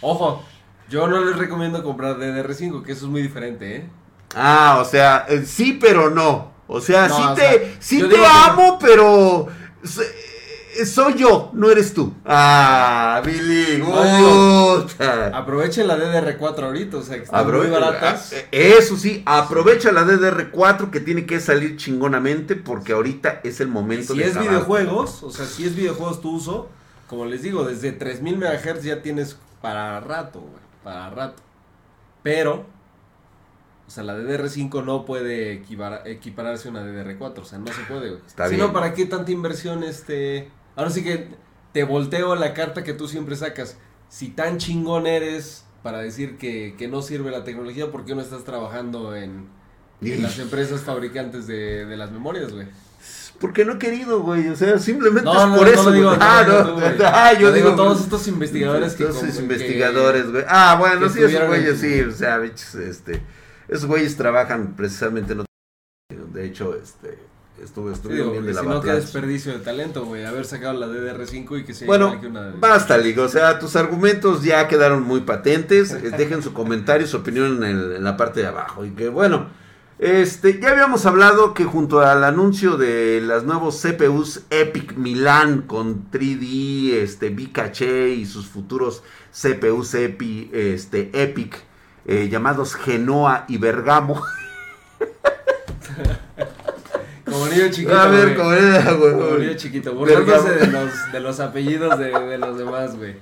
Ojo, 0.00 0.44
yo 0.88 1.06
no 1.08 1.24
les 1.24 1.36
recomiendo 1.36 1.82
comprar 1.82 2.16
DDR5, 2.18 2.82
que 2.84 2.92
eso 2.92 3.06
es 3.06 3.10
muy 3.10 3.22
diferente, 3.22 3.76
¿eh? 3.76 3.84
Ah, 4.36 4.78
o 4.80 4.84
sea, 4.84 5.26
eh, 5.28 5.44
sí, 5.46 5.78
pero 5.80 6.10
no. 6.10 6.52
O 6.66 6.80
sea, 6.80 7.08
No, 7.08 7.16
sí 7.16 7.22
o 7.24 7.34
te, 7.34 7.40
sea, 7.42 7.60
sí 7.80 8.02
te 8.02 8.08
que- 8.08 8.26
amo, 8.26 8.78
pero 8.80 9.48
soy 10.86 11.14
yo, 11.14 11.50
no 11.54 11.70
eres 11.70 11.94
tú. 11.94 12.12
Ah, 12.24 13.22
Billy, 13.24 13.78
No, 13.78 14.82
puta. 14.86 15.28
Aprovechen 15.36 15.86
la 15.86 15.96
DDR4 15.96 16.62
ahorita, 16.64 16.96
o 16.98 17.02
sea, 17.02 17.16
que 17.16 17.24
están 17.24 17.50
muy 17.50 17.66
baratas. 17.68 18.32
ah, 18.34 18.36
eh, 18.52 18.74
Eso 18.78 18.96
sí, 18.96 19.22
aprovecha 19.26 19.92
la 19.92 20.04
DDR4 20.04 20.90
que 20.90 21.00
tiene 21.00 21.26
que 21.26 21.40
salir 21.40 21.76
chingonamente 21.76 22.56
porque 22.56 22.92
ahorita 22.92 23.40
es 23.44 23.60
el 23.60 23.68
Y 23.68 23.70
momento 23.70 24.12
si 24.14 24.18
de 24.20 24.24
es 24.26 24.30
acabar. 24.32 24.48
videojuegos, 24.50 25.22
o 25.22 25.30
sea, 25.30 25.46
si 25.46 25.64
es 25.66 25.74
videojuegos 25.76 26.20
tu 26.20 26.30
uso, 26.36 26.68
como 27.08 27.26
les 27.26 27.42
digo, 27.42 27.64
desde 27.64 27.92
3000 27.92 28.36
MHz 28.38 28.82
ya 28.82 29.02
tienes 29.02 29.36
para 29.60 30.00
rato, 30.00 30.40
güey, 30.40 30.62
para 30.82 31.10
rato. 31.10 31.42
Pero, 32.22 32.64
o 33.86 33.90
sea, 33.90 34.02
la 34.02 34.16
DDR5 34.16 34.82
no 34.84 35.04
puede 35.04 35.52
equipara- 35.62 36.02
equipararse 36.06 36.68
a 36.68 36.70
una 36.70 36.82
DDR4, 36.82 37.38
o 37.42 37.44
sea, 37.44 37.58
no 37.58 37.66
se 37.72 37.82
puede, 37.82 38.10
güey. 38.10 38.22
Está 38.26 38.48
si 38.48 38.54
bien. 38.56 38.66
no, 38.66 38.72
¿para 38.72 38.94
qué 38.94 39.04
tanta 39.06 39.30
inversión 39.30 39.82
este? 39.84 40.50
Ahora 40.76 40.90
sí 40.90 41.02
que 41.04 41.28
te 41.72 41.84
volteo 41.84 42.34
la 42.34 42.54
carta 42.54 42.82
que 42.84 42.92
tú 42.94 43.08
siempre 43.08 43.36
sacas. 43.36 43.76
Si 44.08 44.28
tan 44.28 44.58
chingón 44.58 45.06
eres 45.06 45.64
para 45.82 45.98
decir 45.98 46.36
que, 46.38 46.74
que 46.78 46.88
no 46.88 47.02
sirve 47.02 47.30
la 47.30 47.44
tecnología, 47.44 47.90
¿por 47.90 48.04
qué 48.04 48.14
no 48.14 48.20
estás 48.22 48.44
trabajando 48.44 49.14
en, 49.16 49.48
en 50.00 50.22
las 50.22 50.38
empresas 50.38 50.82
fabricantes 50.82 51.46
de, 51.46 51.84
de 51.86 51.96
las 51.96 52.10
memorias, 52.10 52.52
güey? 52.52 52.66
Porque 53.40 53.64
no 53.64 53.72
he 53.74 53.78
querido, 53.78 54.20
güey. 54.22 54.48
O 54.48 54.56
sea, 54.56 54.78
simplemente 54.78 55.24
No, 55.24 55.32
es 55.42 55.48
no, 55.48 55.56
por 55.56 55.66
no 55.66 55.72
eso. 55.72 55.92
digo, 55.92 56.16
ah, 56.20 56.44
no. 56.46 56.74
tú, 56.96 57.02
ah, 57.04 57.32
yo 57.32 57.52
digo 57.52 57.70
digo. 57.70 57.76
todos 57.82 58.00
estos 58.02 58.28
investigadores 58.28 58.94
que 58.94 59.04
Todos 59.04 59.22
que- 59.24 59.40
investigadores, 59.40 60.30
güey. 60.30 60.44
Ah, 60.48 60.76
bueno, 60.78 61.08
sí, 61.08 61.20
esos 61.22 61.46
güeyes, 61.48 61.80
sí. 61.80 62.00
O 62.02 62.12
sea, 62.12 62.38
bichos, 62.38 62.76
este. 62.76 63.20
Esos 63.66 63.86
güeyes 63.86 64.16
trabajan 64.16 64.74
precisamente 64.76 65.32
en 65.32 65.40
otro. 65.40 65.50
De 66.32 66.46
hecho, 66.46 66.76
este. 66.76 67.18
Sí, 67.56 67.62
estuve 67.62 68.14
digo, 68.14 68.32
bien 68.32 68.46
de 68.46 68.52
la 68.52 68.60
si 68.60 68.66
no, 68.66 68.80
qué 68.80 68.90
desperdicio 68.92 69.52
de 69.52 69.60
talento, 69.60 70.04
güey. 70.04 70.24
Haber 70.24 70.44
sacado 70.44 70.74
la 70.74 70.86
DDR5 70.86 71.60
y 71.60 71.64
que 71.64 71.72
sea 71.72 71.86
Bueno, 71.86 72.20
que 72.20 72.26
una... 72.26 72.52
basta, 72.58 72.98
Ligo. 72.98 73.22
O 73.24 73.28
sea, 73.28 73.58
tus 73.58 73.76
argumentos 73.76 74.42
ya 74.42 74.66
quedaron 74.68 75.02
muy 75.04 75.20
patentes. 75.20 75.92
Eh, 75.92 76.10
Dejen 76.18 76.42
su 76.42 76.52
comentario, 76.52 77.06
su 77.06 77.18
opinión 77.18 77.62
en, 77.62 77.70
el- 77.70 77.92
en 77.96 78.04
la 78.04 78.16
parte 78.16 78.40
de 78.40 78.48
abajo. 78.48 78.84
Y 78.84 78.90
que, 78.90 79.08
bueno, 79.08 79.46
este, 80.00 80.58
ya 80.60 80.70
habíamos 80.72 81.06
hablado 81.06 81.54
que 81.54 81.64
junto 81.64 82.00
al 82.00 82.24
anuncio 82.24 82.76
de 82.76 83.20
las 83.22 83.44
nuevos 83.44 83.80
CPUs 83.80 84.42
Epic 84.50 84.96
Milan 84.96 85.62
con 85.62 86.10
3D, 86.10 86.94
este, 86.94 87.30
B-Caché 87.30 88.10
y 88.10 88.26
sus 88.26 88.46
futuros 88.46 89.04
CPUs 89.32 89.94
Epi, 89.94 90.50
este, 90.52 91.10
Epic, 91.14 91.56
eh, 92.06 92.28
llamados 92.28 92.74
Genoa 92.74 93.44
y 93.48 93.58
Bergamo. 93.58 94.20
Como 97.34 97.48
niño 97.48 97.68
chiquito, 97.68 97.98
A 97.98 98.06
ver, 98.06 98.36
como 98.36 98.50
güey. 98.50 99.12
Como 99.12 99.38
niño 99.38 99.54
chiquito, 99.54 99.92
burlándose 99.92 100.50
de 100.50 100.66
los, 100.68 101.12
de 101.12 101.20
los 101.20 101.40
apellidos 101.40 101.98
de, 101.98 102.12
de 102.12 102.38
los 102.38 102.56
demás, 102.56 102.96
güey. 102.96 103.16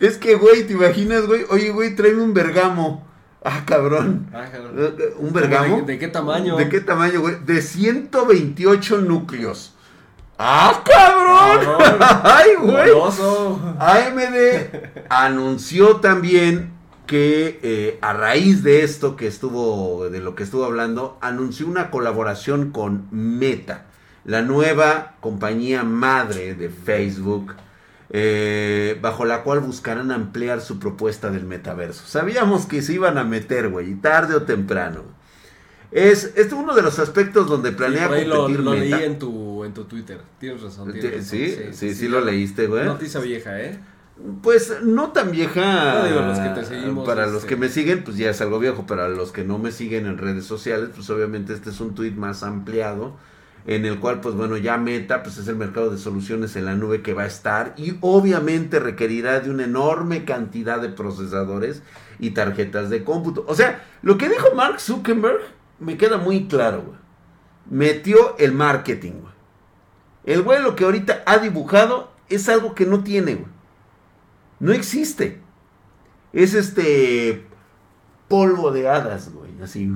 Es 0.00 0.18
que, 0.18 0.34
güey, 0.34 0.66
¿te 0.66 0.74
imaginas, 0.74 1.26
güey? 1.26 1.46
Oye, 1.48 1.70
güey, 1.70 1.96
tráeme 1.96 2.22
un 2.22 2.34
Bergamo. 2.34 3.06
Ah, 3.42 3.62
cabrón. 3.64 4.28
Ah, 4.34 4.44
cabrón. 4.52 4.74
Eh, 4.76 4.94
eh, 4.98 5.14
¿Un 5.16 5.32
Bergamo? 5.32 5.80
¿De, 5.80 5.98
qué 5.98 6.08
tamaño? 6.08 6.56
¿De 6.56 6.68
qué 6.68 6.82
tamaño, 6.82 7.22
güey? 7.22 7.36
De 7.46 7.62
128 7.62 8.98
núcleos. 8.98 9.74
¡Ah, 10.38 10.82
cabrón! 10.84 11.64
Cabrón. 11.64 11.98
¡Ay, 12.24 12.50
güey! 12.60 12.90
AMD 13.78 15.06
anunció 15.08 15.96
también 15.96 16.77
que 17.08 17.58
eh, 17.62 17.98
a 18.02 18.12
raíz 18.12 18.62
de 18.62 18.84
esto 18.84 19.16
que 19.16 19.26
estuvo, 19.26 20.08
de 20.10 20.20
lo 20.20 20.36
que 20.36 20.44
estuvo 20.44 20.64
hablando, 20.64 21.18
anunció 21.20 21.66
una 21.66 21.90
colaboración 21.90 22.70
con 22.70 23.08
Meta, 23.10 23.86
la 24.24 24.42
nueva 24.42 25.14
compañía 25.20 25.82
madre 25.82 26.54
de 26.54 26.68
Facebook, 26.68 27.54
eh, 28.10 28.98
bajo 29.00 29.24
la 29.24 29.42
cual 29.42 29.60
buscarán 29.60 30.12
ampliar 30.12 30.60
su 30.60 30.78
propuesta 30.78 31.30
del 31.30 31.44
metaverso. 31.44 32.06
Sabíamos 32.06 32.66
que 32.66 32.82
se 32.82 32.92
iban 32.92 33.16
a 33.16 33.24
meter, 33.24 33.70
güey, 33.70 33.94
tarde 33.94 34.34
o 34.34 34.42
temprano. 34.42 35.02
Es, 35.90 36.24
este 36.24 36.42
es 36.42 36.52
uno 36.52 36.74
de 36.74 36.82
los 36.82 36.98
aspectos 36.98 37.48
donde 37.48 37.72
planea 37.72 38.08
Por 38.08 38.18
ahí 38.18 38.26
lo, 38.26 38.42
competir 38.42 38.64
lo 38.64 38.74
leí 38.74 38.92
en 38.92 39.18
tu, 39.18 39.64
en 39.64 39.72
tu 39.72 39.84
Twitter. 39.84 40.20
Tienes 40.38 40.60
razón. 40.60 40.92
tienes 40.92 41.12
razón. 41.12 41.26
Sí, 41.30 41.56
sí, 41.72 41.94
sí, 41.94 42.08
lo 42.08 42.20
leíste, 42.20 42.66
güey. 42.66 42.84
Noticia 42.84 43.20
vieja, 43.20 43.58
¿eh? 43.58 43.78
Pues 44.42 44.82
no 44.82 45.12
tan 45.12 45.30
vieja. 45.30 45.94
No, 46.00 46.04
digo, 46.06 46.20
los 46.22 46.38
que 46.40 46.48
te 46.48 46.64
seguimos, 46.64 47.06
Para 47.06 47.22
este- 47.22 47.34
los 47.34 47.44
que 47.44 47.56
me 47.56 47.68
siguen, 47.68 48.02
pues 48.02 48.16
ya 48.16 48.30
es 48.30 48.40
algo 48.40 48.58
viejo. 48.58 48.86
Para 48.86 49.08
los 49.08 49.30
que 49.30 49.44
no 49.44 49.58
me 49.58 49.70
siguen 49.70 50.06
en 50.06 50.18
redes 50.18 50.44
sociales, 50.44 50.90
pues 50.94 51.08
obviamente 51.10 51.52
este 51.54 51.70
es 51.70 51.80
un 51.80 51.94
tweet 51.94 52.12
más 52.12 52.42
ampliado. 52.42 53.16
En 53.66 53.84
el 53.84 54.00
cual, 54.00 54.20
pues 54.20 54.34
bueno, 54.34 54.56
ya 54.56 54.78
Meta, 54.78 55.22
pues 55.22 55.36
es 55.36 55.46
el 55.46 55.56
mercado 55.56 55.90
de 55.90 55.98
soluciones 55.98 56.56
en 56.56 56.64
la 56.64 56.74
nube 56.74 57.02
que 57.02 57.12
va 57.12 57.24
a 57.24 57.26
estar. 57.26 57.74
Y 57.76 57.96
obviamente 58.00 58.80
requerirá 58.80 59.40
de 59.40 59.50
una 59.50 59.64
enorme 59.64 60.24
cantidad 60.24 60.80
de 60.80 60.88
procesadores 60.88 61.82
y 62.18 62.30
tarjetas 62.30 62.88
de 62.88 63.04
cómputo. 63.04 63.44
O 63.46 63.54
sea, 63.54 63.84
lo 64.02 64.16
que 64.16 64.28
dijo 64.28 64.54
Mark 64.54 64.80
Zuckerberg 64.80 65.40
me 65.80 65.96
queda 65.98 66.16
muy 66.16 66.48
claro, 66.48 66.82
güey. 66.86 66.98
Metió 67.70 68.36
el 68.38 68.52
marketing, 68.52 69.12
güey. 69.20 69.32
El 70.24 70.42
güey 70.42 70.62
lo 70.62 70.74
que 70.74 70.84
ahorita 70.84 71.22
ha 71.26 71.38
dibujado 71.38 72.10
es 72.30 72.48
algo 72.48 72.74
que 72.74 72.86
no 72.86 73.04
tiene, 73.04 73.34
güey. 73.34 73.57
No 74.60 74.72
existe. 74.72 75.40
Es 76.32 76.54
este 76.54 77.46
polvo 78.28 78.70
de 78.70 78.88
hadas, 78.88 79.32
güey, 79.32 79.50
así. 79.62 79.90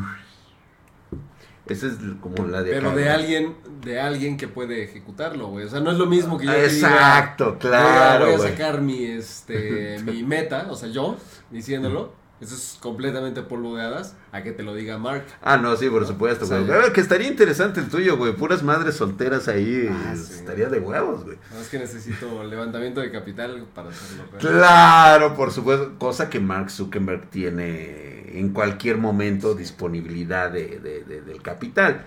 Esa 1.66 1.86
es 1.86 1.94
como 2.20 2.46
la 2.46 2.62
de 2.62 2.72
Pero 2.72 2.88
acá, 2.90 2.96
de 2.96 3.10
alguien, 3.10 3.56
de 3.82 4.00
alguien 4.00 4.36
que 4.36 4.48
puede 4.48 4.82
ejecutarlo, 4.82 5.48
güey. 5.48 5.66
O 5.66 5.68
sea, 5.68 5.80
no 5.80 5.92
es 5.92 5.98
lo 5.98 6.06
mismo 6.06 6.38
que 6.38 6.46
yo 6.46 6.52
Exacto, 6.52 7.52
diga, 7.52 7.58
claro, 7.58 8.24
Voy 8.24 8.34
a, 8.34 8.36
voy 8.38 8.46
a 8.46 8.50
sacar 8.50 8.80
mi, 8.80 9.04
este, 9.04 9.98
mi 10.04 10.22
meta, 10.24 10.66
o 10.70 10.76
sea, 10.76 10.88
yo, 10.88 11.16
diciéndolo. 11.50 12.21
Eso 12.42 12.56
es 12.56 12.76
completamente 12.80 13.40
polvo 13.42 13.76
de 13.76 13.82
hadas. 13.84 14.16
A 14.32 14.42
que 14.42 14.50
te 14.50 14.64
lo 14.64 14.74
diga 14.74 14.98
Mark. 14.98 15.24
Ah, 15.40 15.56
no, 15.58 15.76
sí, 15.76 15.88
por 15.88 16.04
supuesto, 16.06 16.44
güey. 16.46 16.92
Que 16.92 17.00
estaría 17.00 17.28
interesante 17.28 17.78
el 17.78 17.88
tuyo, 17.88 18.16
güey. 18.16 18.34
Puras 18.34 18.64
madres 18.64 18.96
solteras 18.96 19.46
ahí. 19.46 19.88
Ah, 19.88 20.14
sí. 20.16 20.32
Estaría 20.34 20.68
de 20.68 20.80
huevos, 20.80 21.22
güey. 21.24 21.36
Nada 21.50 21.60
más 21.60 21.68
que 21.68 21.78
necesito 21.78 22.42
levantamiento 22.42 23.00
de 23.00 23.12
capital 23.12 23.64
para 23.72 23.90
hacerlo. 23.90 24.24
güey. 24.28 24.40
Claro, 24.40 25.34
por 25.36 25.52
supuesto. 25.52 25.92
Cosa 25.98 26.28
que 26.28 26.40
Mark 26.40 26.70
Zuckerberg 26.70 27.30
tiene 27.30 28.36
en 28.38 28.48
cualquier 28.52 28.98
momento 28.98 29.54
disponibilidad 29.54 30.50
de, 30.50 30.80
de- 30.80 31.04
de- 31.04 31.20
del 31.22 31.42
capital. 31.42 32.04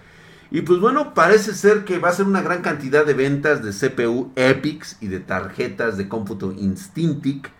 Y 0.51 0.61
pues 0.61 0.79
bueno, 0.79 1.13
parece 1.13 1.53
ser 1.53 1.85
que 1.85 1.97
va 1.97 2.09
a 2.09 2.13
ser 2.13 2.25
una 2.25 2.41
gran 2.41 2.61
cantidad 2.61 3.05
de 3.05 3.13
ventas 3.13 3.63
de 3.63 3.71
CPU 3.71 4.31
Epics 4.35 4.97
y 4.99 5.07
de 5.07 5.19
tarjetas 5.21 5.97
de 5.97 6.09
cómputo 6.09 6.51
Instintic. 6.51 7.51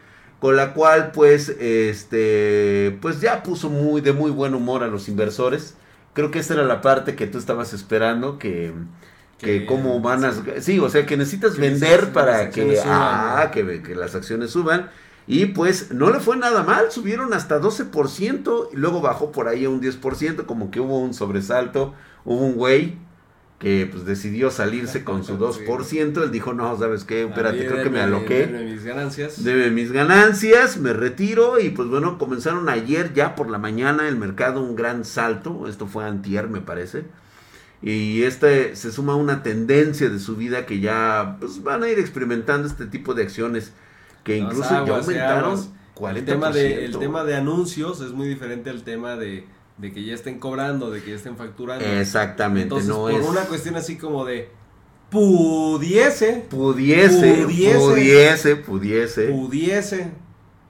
Con 0.46 0.56
la 0.58 0.74
cual 0.74 1.12
pues 1.12 1.50
este 1.50 2.98
pues 3.02 3.20
ya 3.20 3.42
puso 3.42 3.70
muy 3.72 4.02
de 4.02 4.14
muy 4.14 4.30
buen 4.32 4.54
humor 4.54 4.84
a 4.84 4.88
los 4.88 5.08
inversores. 5.10 5.76
Creo 6.14 6.30
que 6.32 6.40
esta 6.40 6.54
era 6.54 6.64
la 6.64 6.82
parte 6.82 7.16
que 7.16 7.26
tú 7.28 7.38
estabas 7.40 7.74
esperando 7.74 8.38
que 8.38 8.74
que 9.40 9.62
Que- 9.62 9.66
cómo 9.66 10.00
van 10.02 10.24
a 10.24 10.34
sí, 10.62 10.80
o 10.80 10.90
sea, 10.90 11.06
que 11.06 11.18
necesitas 11.18 11.56
Que 11.56 11.62
vender 11.62 12.14
para 12.14 12.52
que 12.52 12.76
suban, 12.76 12.90
ah, 12.92 13.50
que, 13.52 13.82
que 13.82 13.96
las 13.96 14.16
acciones 14.16 14.52
suban. 14.52 14.90
Y 15.28 15.48
pues 15.48 15.92
no 15.92 16.12
le 16.12 16.20
fue 16.20 16.38
nada 16.38 16.64
mal, 16.64 16.92
subieron 16.92 17.34
hasta 17.34 17.60
12% 17.60 18.70
y 18.72 18.76
luego 18.78 19.02
bajó 19.02 19.32
por 19.32 19.48
ahí 19.48 19.66
a 19.66 19.70
un 19.70 19.82
10%, 19.82 20.46
como 20.46 20.70
que 20.70 20.80
hubo 20.80 21.00
un 21.00 21.14
sobresalto, 21.16 21.96
hubo 22.24 22.46
un 22.46 22.56
güey 22.56 22.98
que 23.60 23.88
pues 23.90 24.06
decidió 24.06 24.52
salirse 24.52 25.04
con 25.04 25.24
su 25.24 25.38
2%, 25.40 26.24
él 26.24 26.32
dijo, 26.32 26.54
no, 26.54 26.78
¿sabes 26.78 27.04
qué? 27.04 27.24
Espérate, 27.24 27.66
creo 27.66 27.84
que 27.84 27.90
me 27.90 28.02
aloqué 28.02 28.48
denme 28.48 28.66
mis 28.66 28.84
ganancias. 28.84 29.44
de 29.44 29.72
mis 29.72 29.92
ganancias, 29.92 30.78
me 30.78 30.94
retiro 30.94 31.60
y 31.60 31.70
pues 31.70 31.88
bueno, 31.88 32.18
comenzaron 32.18 32.70
ayer 32.70 33.14
ya 33.14 33.36
por 33.36 33.50
la 33.50 33.58
mañana 33.58 34.08
el 34.08 34.18
mercado 34.18 34.62
un 34.62 34.76
gran 34.76 35.06
salto, 35.06 35.68
esto 35.68 35.88
fue 35.88 36.06
antier 36.06 36.50
me 36.50 36.62
parece, 36.62 37.06
y 37.82 38.24
este 38.24 38.76
se 38.76 38.92
suma 38.92 39.14
a 39.14 39.16
una 39.16 39.44
tendencia 39.44 40.10
de 40.10 40.20
subida 40.20 40.66
que 40.66 40.80
ya 40.80 41.38
pues 41.40 41.64
van 41.64 41.84
a 41.84 41.90
ir 41.90 42.00
experimentando 42.00 42.68
este 42.68 42.86
tipo 42.86 43.14
de 43.14 43.24
acciones 43.24 43.72
que 44.24 44.42
Aguas, 44.42 44.54
incluso 44.54 44.70
ya 44.72 44.78
aguas, 44.80 45.08
aumentaron 45.08 45.52
aguas. 45.52 45.70
40%. 45.96 46.18
El 46.18 46.26
tema, 46.26 46.52
de, 46.52 46.86
el 46.86 47.00
tema 47.00 47.24
de 47.24 47.36
anuncios 47.36 48.02
es 48.02 48.12
muy 48.12 48.28
diferente 48.28 48.70
al 48.70 48.84
tema 48.84 49.16
de, 49.16 49.46
de 49.78 49.92
que 49.92 50.04
ya 50.06 50.14
estén 50.14 50.40
cobrando, 50.40 50.90
de 50.92 51.02
que 51.04 51.12
ya 51.12 51.16
estén 51.18 51.36
facturando. 51.38 51.86
Exactamente, 51.86 52.64
Entonces, 52.64 52.88
no 52.90 53.02
por 53.02 53.12
es 53.12 53.28
una 53.28 53.42
cuestión 53.42 53.76
así 53.76 53.98
como 53.98 54.24
de 54.26 54.50
pudiese, 55.10 56.46
pudiese, 56.50 57.46
pudiese- 57.46 57.78
pudiese, 57.78 58.56
pudiese, 58.58 59.28
pudiese 59.28 60.12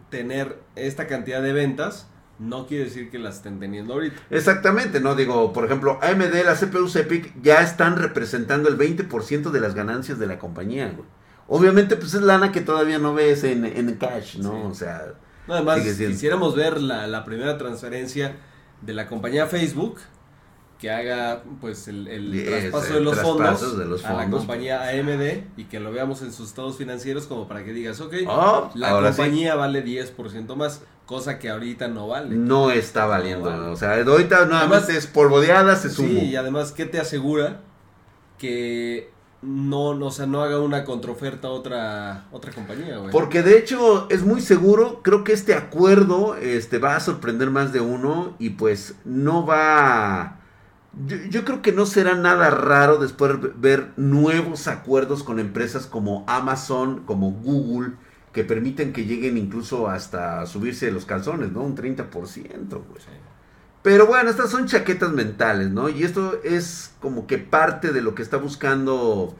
tener 0.09 0.59
esta 0.75 1.07
cantidad 1.07 1.41
de 1.41 1.53
ventas, 1.53 2.07
no 2.39 2.67
quiere 2.67 2.85
decir 2.85 3.09
que 3.09 3.17
las 3.19 3.37
estén 3.37 3.59
teniendo 3.59 3.93
ahorita. 3.93 4.17
Exactamente, 4.29 4.99
no 4.99 5.15
digo, 5.15 5.53
por 5.53 5.65
ejemplo, 5.65 5.99
AMD, 6.01 6.43
las 6.45 6.59
CPUs 6.59 6.95
Epic 6.95 7.33
ya 7.41 7.61
están 7.61 7.97
representando 7.97 8.69
el 8.69 8.77
20% 8.77 9.51
de 9.51 9.59
las 9.59 9.73
ganancias 9.73 10.19
de 10.19 10.27
la 10.27 10.37
compañía, 10.39 10.91
güey. 10.95 11.07
Obviamente, 11.47 11.95
pues 11.95 12.13
es 12.15 12.21
lana 12.21 12.51
que 12.51 12.61
todavía 12.61 12.97
no 12.97 13.13
ves 13.13 13.43
en, 13.43 13.65
en 13.65 13.93
cash, 13.95 14.37
¿no? 14.37 14.51
Sí. 14.51 14.57
O 14.65 14.73
sea, 14.73 15.13
No, 15.47 15.53
además, 15.53 15.79
quisiéramos 15.81 16.55
ver 16.55 16.81
la, 16.81 17.05
la 17.07 17.23
primera 17.23 17.57
transferencia 17.57 18.35
de 18.81 18.93
la 18.93 19.07
compañía 19.07 19.47
Facebook 19.47 19.99
que 20.79 20.91
haga 20.91 21.43
pues 21.61 21.87
el, 21.87 22.07
el 22.07 22.45
traspaso 22.45 22.95
de 22.95 22.99
los 22.99 23.17
fondos, 23.19 23.77
de 23.77 23.85
los 23.85 24.03
a 24.03 24.13
la 24.13 24.21
fondos. 24.23 24.39
compañía 24.41 24.89
AMD 24.89 25.43
y 25.57 25.63
que 25.65 25.79
lo 25.79 25.91
veamos 25.91 26.21
en 26.21 26.33
sus 26.33 26.49
estados 26.49 26.77
financieros 26.77 27.27
como 27.27 27.47
para 27.47 27.63
que 27.63 27.71
digas, 27.71 28.01
ok, 28.01 28.13
oh, 28.27 28.69
la 28.75 28.89
ahora 28.89 29.13
sí, 29.13 29.17
compañía 29.17 29.55
vale 29.55 29.85
10% 29.85 30.55
más, 30.55 30.81
cosa 31.05 31.39
que 31.39 31.49
ahorita 31.49 31.87
no 31.87 32.09
vale. 32.09 32.35
no 32.35 32.71
está 32.71 33.05
valiendo. 33.05 33.49
No 33.49 33.57
vale. 33.57 33.71
O 33.71 33.75
sea, 33.77 33.95
ahorita 34.03 34.45
nada 34.47 34.67
más 34.67 34.89
es 34.89 35.07
polvodeadas, 35.07 35.85
es 35.85 35.97
humo. 35.97 36.09
Sí, 36.09 36.25
y 36.25 36.35
además, 36.35 36.73
¿qué 36.73 36.85
te 36.85 36.99
asegura 36.99 37.61
que 38.37 39.14
no, 39.45 39.93
no, 39.93 40.07
o 40.07 40.11
sea, 40.11 40.25
no 40.25 40.41
haga 40.41 40.59
una 40.59 40.83
contraoferta 40.83 41.47
a 41.47 41.51
otra, 41.51 42.25
otra 42.31 42.51
compañía, 42.51 42.97
güey? 42.97 43.11
Porque 43.11 43.43
de 43.43 43.57
hecho 43.57 44.07
es 44.09 44.23
muy 44.23 44.41
seguro, 44.41 45.01
creo 45.03 45.23
que 45.23 45.33
este 45.33 45.53
acuerdo 45.53 46.35
este, 46.35 46.79
va 46.79 46.95
a 46.95 46.99
sorprender 46.99 47.51
más 47.51 47.71
de 47.71 47.81
uno 47.81 48.35
y 48.39 48.51
pues 48.51 48.95
no 49.05 49.45
va... 49.45 50.39
Yo, 51.05 51.17
yo 51.29 51.45
creo 51.45 51.61
que 51.61 51.71
no 51.71 51.85
será 51.85 52.15
nada 52.15 52.49
raro 52.49 52.97
después 52.97 53.33
ver 53.59 53.91
nuevos 53.97 54.67
acuerdos 54.67 55.23
con 55.23 55.39
empresas 55.39 55.85
como 55.85 56.23
Amazon, 56.27 57.03
como 57.05 57.31
Google, 57.31 57.93
que 58.31 58.43
permiten 58.43 58.93
que 58.93 59.05
lleguen 59.05 59.37
incluso 59.37 59.87
hasta 59.87 60.45
subirse 60.45 60.91
los 60.91 61.05
calzones, 61.05 61.51
¿no? 61.51 61.61
Un 61.61 61.75
30%, 61.75 62.09
güey. 62.09 62.99
Sí. 62.99 63.24
Pero 63.85 64.07
bueno, 64.07 64.31
estas 64.31 64.49
son 64.49 64.65
chaquetas 64.65 65.11
mentales, 65.11 65.69
¿no? 65.69 65.89
Y 65.89 66.03
esto 66.03 66.41
es 66.43 66.91
como 66.99 67.27
que 67.27 67.37
parte 67.37 67.93
de 67.93 68.01
lo 68.01 68.15
que 68.15 68.23
está 68.23 68.37
buscando 68.37 69.35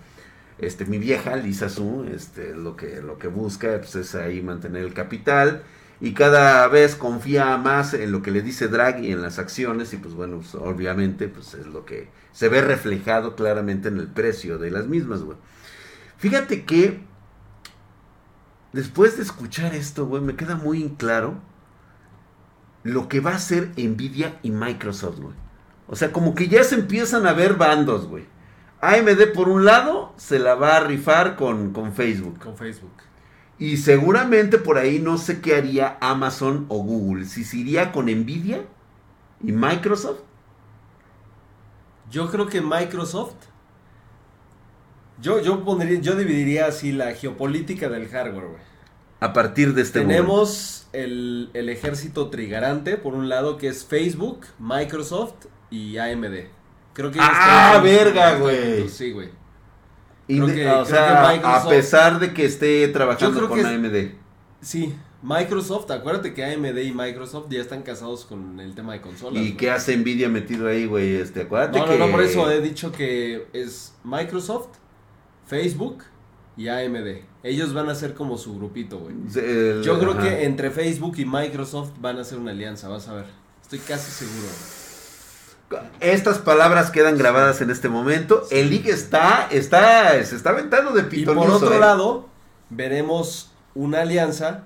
este 0.60 0.86
mi 0.86 1.00
vieja 1.00 1.36
Lisa 1.36 1.68
Su, 1.68 2.06
este 2.14 2.54
lo 2.54 2.76
que 2.76 3.02
lo 3.02 3.18
que 3.18 3.28
busca 3.28 3.80
pues, 3.80 3.96
es 3.96 4.14
ahí 4.14 4.44
mantener 4.44 4.84
el 4.84 4.94
capital 4.94 5.64
y 6.00 6.14
cada 6.14 6.68
vez 6.68 6.94
confía 6.96 7.58
más 7.58 7.96
en 7.96 8.12
lo 8.12 8.22
que 8.22 8.30
le 8.30 8.44
dice 8.44 8.68
Draghi 8.68 9.12
en 9.12 9.24
las 9.24 9.40
acciones 9.40 9.92
y 9.94 9.98
pues 9.98 10.14
bueno, 10.14 10.38
pues, 10.38 10.54
obviamente 10.54 11.28
pues 11.28 11.56
es 11.56 11.66
lo 11.66 11.84
que 11.84 12.10
se 12.32 12.48
ve 12.48 12.62
reflejado 12.62 13.36
claramente 13.36 13.88
en 13.88 13.98
el 13.98 14.10
precio 14.10 14.60
de 14.60 14.70
las 14.70 14.86
mismas, 14.86 15.24
güey. 15.24 15.40
Fíjate 16.18 16.66
que 16.66 17.00
después 18.74 19.18
de 19.18 19.24
escuchar 19.24 19.74
esto, 19.74 20.06
güey, 20.06 20.22
me 20.22 20.36
queda 20.36 20.56
muy 20.56 20.88
claro 21.00 21.42
lo 22.86 23.10
que 23.10 23.20
va 23.20 23.32
a 23.32 23.36
hacer 23.38 23.72
Nvidia 23.78 24.38
y 24.44 24.52
Microsoft, 24.52 25.20
güey. 25.20 25.36
O 25.88 25.96
sea, 25.96 26.12
como 26.12 26.36
que 26.36 26.48
ya 26.48 26.64
se 26.64 26.76
empiezan 26.76 27.26
a 27.26 27.34
ver 27.34 27.56
bandos, 27.56 28.08
güey. 28.08 28.26
AMD 28.80 29.34
por 29.34 29.50
un 29.50 29.66
lado 29.66 30.14
se 30.18 30.38
la 30.38 30.54
va 30.54 30.78
a 30.78 30.82
rifar 30.82 31.36
con, 31.36 31.74
con 31.74 31.94
Facebook. 31.94 32.40
Con 32.40 32.56
Facebook. 32.56 32.94
Y 33.58 33.78
seguramente 33.78 34.60
por 34.60 34.78
ahí 34.78 35.00
no 35.00 35.18
sé 35.18 35.42
qué 35.42 35.56
haría 35.56 35.98
Amazon 36.00 36.68
o 36.70 36.78
Google. 36.84 37.26
Si 37.26 37.44
se 37.44 37.58
iría 37.58 37.92
con 37.92 38.06
Nvidia 38.06 38.62
y 39.44 39.52
Microsoft. 39.52 40.20
Yo 42.12 42.30
creo 42.30 42.46
que 42.46 42.62
Microsoft. 42.62 43.34
Yo, 45.20 45.42
yo 45.42 45.66
pondría, 45.66 46.00
yo 46.02 46.16
dividiría 46.16 46.68
así 46.68 46.92
la 46.92 47.16
geopolítica 47.16 47.90
del 47.90 48.10
hardware, 48.10 48.46
güey. 48.46 48.75
A 49.20 49.34
partir 49.34 49.74
de 49.74 49.82
este 49.82 50.02
Tenemos 50.02 50.88
el, 50.94 51.50
el, 51.54 51.70
ejército 51.70 52.30
trigarante, 52.30 52.98
por 52.98 53.14
un 53.14 53.30
lado, 53.30 53.58
que 53.58 53.68
es 53.68 53.86
Facebook, 53.86 54.46
Microsoft 54.60 55.46
y 55.70 55.98
AMD. 55.98 56.36
Creo 56.94 57.12
que 57.12 57.20
ah, 57.22 57.80
verga, 57.84 58.38
güey. 58.38 58.88
Sí, 58.90 59.12
güey. 59.12 59.30
o 60.42 60.86
sea, 60.86 61.30
a 61.30 61.70
pesar 61.70 62.20
de 62.20 62.34
que 62.34 62.46
esté 62.46 62.88
trabajando 62.90 63.48
con 63.48 63.66
AMD. 63.66 64.12
Sí, 64.62 64.96
Microsoft, 65.22 65.90
acuérdate 65.92 66.34
que 66.34 66.46
AMD 66.46 66.78
y 66.78 66.92
Microsoft 66.92 67.48
ya 67.50 67.60
están 67.60 67.82
casados 67.82 68.26
con 68.26 68.60
el 68.60 68.76
tema 68.76 68.94
de 68.94 69.02
consolas. 69.02 69.44
¿Y 69.44 69.54
qué 69.54 69.72
hace 69.72 69.98
Nvidia 69.98 70.30
metido 70.30 70.68
ahí, 70.68 70.86
güey? 70.86 71.16
Este, 71.16 71.42
acuérdate 71.42 71.80
no, 71.80 71.86
no, 71.88 71.98
no, 71.98 72.12
por 72.12 72.22
eso 72.22 72.50
he 72.52 72.62
dicho 72.62 72.92
que 72.92 73.48
es 73.52 73.94
Microsoft, 74.04 74.70
Facebook 75.48 76.04
y 76.58 76.68
AMD. 76.68 77.22
Ellos 77.44 77.74
van 77.74 77.90
a 77.90 77.96
ser 77.96 78.14
como 78.14 78.38
su 78.38 78.56
grupito, 78.56 79.00
güey. 79.00 79.16
Yo 79.84 80.00
creo 80.00 80.18
que 80.18 80.46
entre 80.46 80.72
Facebook 80.72 81.16
y 81.18 81.26
Microsoft 81.26 81.92
van 82.00 82.18
a 82.18 82.22
hacer 82.22 82.38
una 82.40 82.52
alianza, 82.52 82.88
vas 82.88 83.08
a 83.08 83.14
ver. 83.14 83.26
Estoy 83.62 83.80
casi 83.80 84.12
seguro. 84.12 84.48
Estas 86.00 86.38
palabras 86.38 86.92
quedan 86.92 87.18
grabadas 87.18 87.62
en 87.62 87.72
este 87.72 87.90
momento. 87.90 88.44
El 88.52 88.70
league 88.70 88.92
está, 88.92 89.48
está, 89.52 90.24
se 90.24 90.36
está 90.36 90.52
aventando 90.52 90.92
de 90.92 91.04
pitonizo. 91.04 91.32
Y 91.32 91.48
por 91.48 91.50
otro 91.56 91.76
¿eh? 91.76 91.80
lado, 91.80 92.30
veremos 92.70 93.52
una 93.74 94.02
alianza 94.02 94.64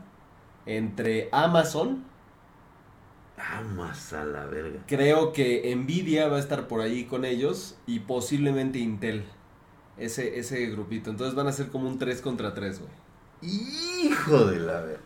entre 0.65 1.29
Amazon. 1.31 2.03
Amazon, 3.37 4.33
la 4.33 4.45
verga. 4.45 4.81
Creo 4.87 5.31
que 5.31 5.73
Nvidia 5.75 6.27
va 6.27 6.37
a 6.37 6.39
estar 6.39 6.67
por 6.67 6.81
ahí 6.81 7.05
con 7.05 7.23
ellos 7.23 7.75
y 7.87 8.01
posiblemente 8.01 8.79
Intel. 8.79 9.23
Ese, 9.99 10.39
ese 10.39 10.65
grupito. 10.67 11.09
Entonces 11.09 11.35
van 11.35 11.47
a 11.47 11.51
ser 11.51 11.67
como 11.67 11.87
un 11.87 11.99
3 11.99 12.21
contra 12.21 12.53
3, 12.53 12.79
güey. 12.79 12.91
Hijo 14.03 14.45
de 14.45 14.59
la 14.59 14.81
verga. 14.81 14.99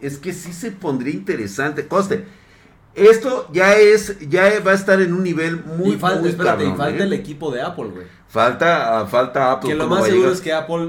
Es 0.00 0.18
que 0.18 0.32
sí 0.32 0.52
se 0.52 0.70
pondría 0.70 1.12
interesante. 1.12 1.86
Coste 1.86 2.24
esto 2.98 3.48
ya 3.52 3.76
es, 3.76 4.18
ya 4.28 4.60
va 4.66 4.72
a 4.72 4.74
estar 4.74 5.00
en 5.00 5.12
un 5.12 5.22
nivel 5.22 5.62
muy, 5.64 5.94
y 5.94 5.96
falta, 5.96 6.28
espérate, 6.28 6.64
y 6.64 6.72
falta 6.72 7.02
¿eh? 7.02 7.06
el 7.06 7.12
equipo 7.12 7.50
de 7.50 7.62
Apple, 7.62 7.86
güey. 7.86 8.06
Falta, 8.28 9.06
falta 9.06 9.52
Apple. 9.52 9.70
Que 9.70 9.76
lo 9.76 9.86
más 9.86 10.04
seguro 10.04 10.32
es 10.32 10.40
que 10.40 10.52
Apple 10.52 10.88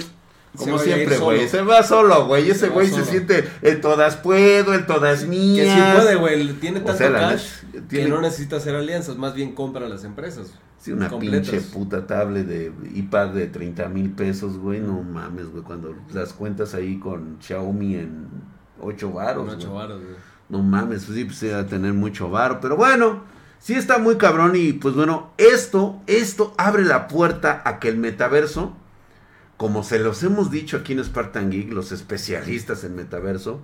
como 0.58 0.80
siempre, 0.80 1.18
güey. 1.18 1.48
Se 1.48 1.62
va 1.62 1.84
solo, 1.84 2.26
güey. 2.28 2.50
Ese 2.50 2.70
güey 2.70 2.88
se 2.88 3.06
siente 3.06 3.48
en 3.62 3.82
todas 3.82 4.18
puedo, 4.18 4.74
en 4.74 4.86
todas 4.86 5.26
mías. 5.26 5.68
Que 5.68 5.74
si 5.74 5.98
puede, 5.98 6.16
güey. 6.16 6.54
Tiene 6.54 6.80
tanto 6.80 7.14
cash 7.14 7.46
que 7.90 8.08
no 8.08 8.22
necesita 8.22 8.58
hacer 8.58 8.76
alianzas. 8.76 9.18
Más 9.18 9.34
bien 9.34 9.54
compra 9.54 9.88
las 9.88 10.04
empresas. 10.04 10.54
Sí, 10.80 10.94
una 10.94 11.10
pinche 11.10 11.60
puta 11.60 12.08
tablet 12.08 12.46
de 12.48 12.72
iPad 12.96 13.30
de 13.30 13.48
30 13.48 13.90
mil 13.90 14.12
pesos, 14.12 14.58
güey. 14.58 14.80
No 14.80 15.04
mames, 15.04 15.48
güey. 15.52 15.64
Cuando 15.64 15.96
las 16.14 16.34
cuentas 16.34 16.74
ahí 16.74 17.00
con 17.00 17.38
Xiaomi 17.42 17.96
en 17.96 18.28
8 18.82 19.12
varos. 19.12 19.54
8 19.56 19.74
varos, 19.74 20.02
güey. 20.02 20.16
No 20.50 20.64
mames, 20.64 21.06
pues 21.06 21.18
sí, 21.18 21.26
pues 21.26 21.54
a 21.54 21.68
tener 21.68 21.94
mucho 21.94 22.30
bar. 22.30 22.60
Pero 22.60 22.76
bueno, 22.76 23.24
sí 23.60 23.76
está 23.76 24.00
muy 24.00 24.18
cabrón. 24.18 24.56
Y 24.56 24.74
pues 24.74 24.96
bueno, 24.96 25.32
esto, 25.38 26.02
esto 26.08 26.54
abre 26.58 26.84
la 26.84 27.08
puerta 27.08 27.62
a 27.66 27.80
que 27.80 27.90
el 27.90 27.98
metaverso, 27.98 28.76
como 29.60 29.84
se 29.84 30.00
los 30.00 30.24
hemos 30.24 30.52
dicho 30.52 30.78
aquí 30.78 30.94
en 30.94 31.04
Spartan 31.04 31.52
Geek, 31.52 31.74
los 31.74 31.92
especialistas 31.92 32.86
en 32.86 32.96
metaverso, 32.96 33.60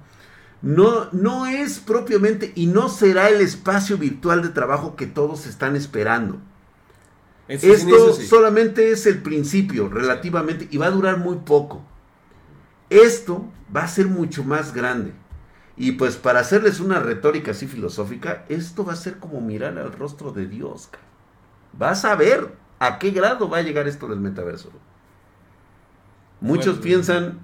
no, 0.61 1.07
no 1.13 1.45
es 1.45 1.79
propiamente 1.79 2.51
y 2.53 2.67
no 2.67 2.89
será 2.89 3.29
el 3.29 3.39
espacio 3.39 3.97
virtual 3.97 4.41
de 4.41 4.49
trabajo 4.49 4.97
que 4.97 5.07
todos 5.07 5.47
están 5.47 5.77
esperando. 5.77 6.41
Esto 7.47 8.11
solamente 8.11 8.91
es 8.91 9.05
el 9.05 9.21
principio, 9.21 9.87
relativamente, 9.87 10.67
y 10.69 10.75
va 10.75 10.87
a 10.87 10.91
durar 10.91 11.17
muy 11.17 11.37
poco. 11.37 11.81
Esto 12.89 13.49
va 13.73 13.83
a 13.83 13.87
ser 13.87 14.07
mucho 14.07 14.43
más 14.43 14.73
grande. 14.73 15.13
Y 15.77 15.93
pues 15.93 16.17
para 16.17 16.41
hacerles 16.41 16.81
una 16.81 16.99
retórica 16.99 17.51
así 17.51 17.67
filosófica, 17.67 18.43
esto 18.49 18.83
va 18.83 18.91
a 18.91 18.97
ser 18.97 19.17
como 19.17 19.39
mirar 19.39 19.77
al 19.77 19.93
rostro 19.93 20.33
de 20.33 20.45
Dios. 20.45 20.89
Vas 21.71 22.03
a 22.03 22.15
ver 22.15 22.53
a 22.79 22.99
qué 22.99 23.11
grado 23.11 23.47
va 23.47 23.59
a 23.59 23.61
llegar 23.61 23.87
esto 23.87 24.09
del 24.09 24.19
metaverso. 24.19 24.73
Muchos 26.41 26.79
piensan, 26.79 27.39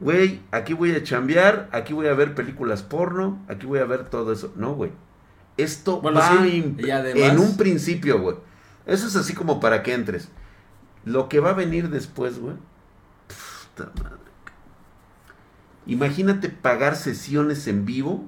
güey, 0.00 0.40
aquí 0.50 0.72
voy 0.72 0.92
a 0.92 1.02
chambear, 1.02 1.68
aquí 1.72 1.92
voy 1.92 2.08
a 2.08 2.14
ver 2.14 2.34
películas 2.34 2.82
porno, 2.82 3.44
aquí 3.48 3.66
voy 3.66 3.78
a 3.78 3.84
ver 3.84 4.08
todo 4.08 4.32
eso. 4.32 4.52
No, 4.56 4.74
güey. 4.74 4.92
Esto 5.56 6.02
va 6.02 6.44
en 6.46 7.38
un 7.38 7.56
principio, 7.56 8.20
güey. 8.20 8.36
Eso 8.86 9.06
es 9.06 9.16
así 9.16 9.34
como 9.34 9.60
para 9.60 9.82
que 9.82 9.94
entres. 9.94 10.28
Lo 11.04 11.28
que 11.28 11.40
va 11.40 11.50
a 11.50 11.54
venir 11.54 11.90
después, 11.90 12.38
güey. 12.38 12.56
Puta 13.28 13.90
madre. 14.02 14.24
Imagínate 15.86 16.48
pagar 16.48 16.96
sesiones 16.96 17.66
en 17.66 17.84
vivo 17.84 18.24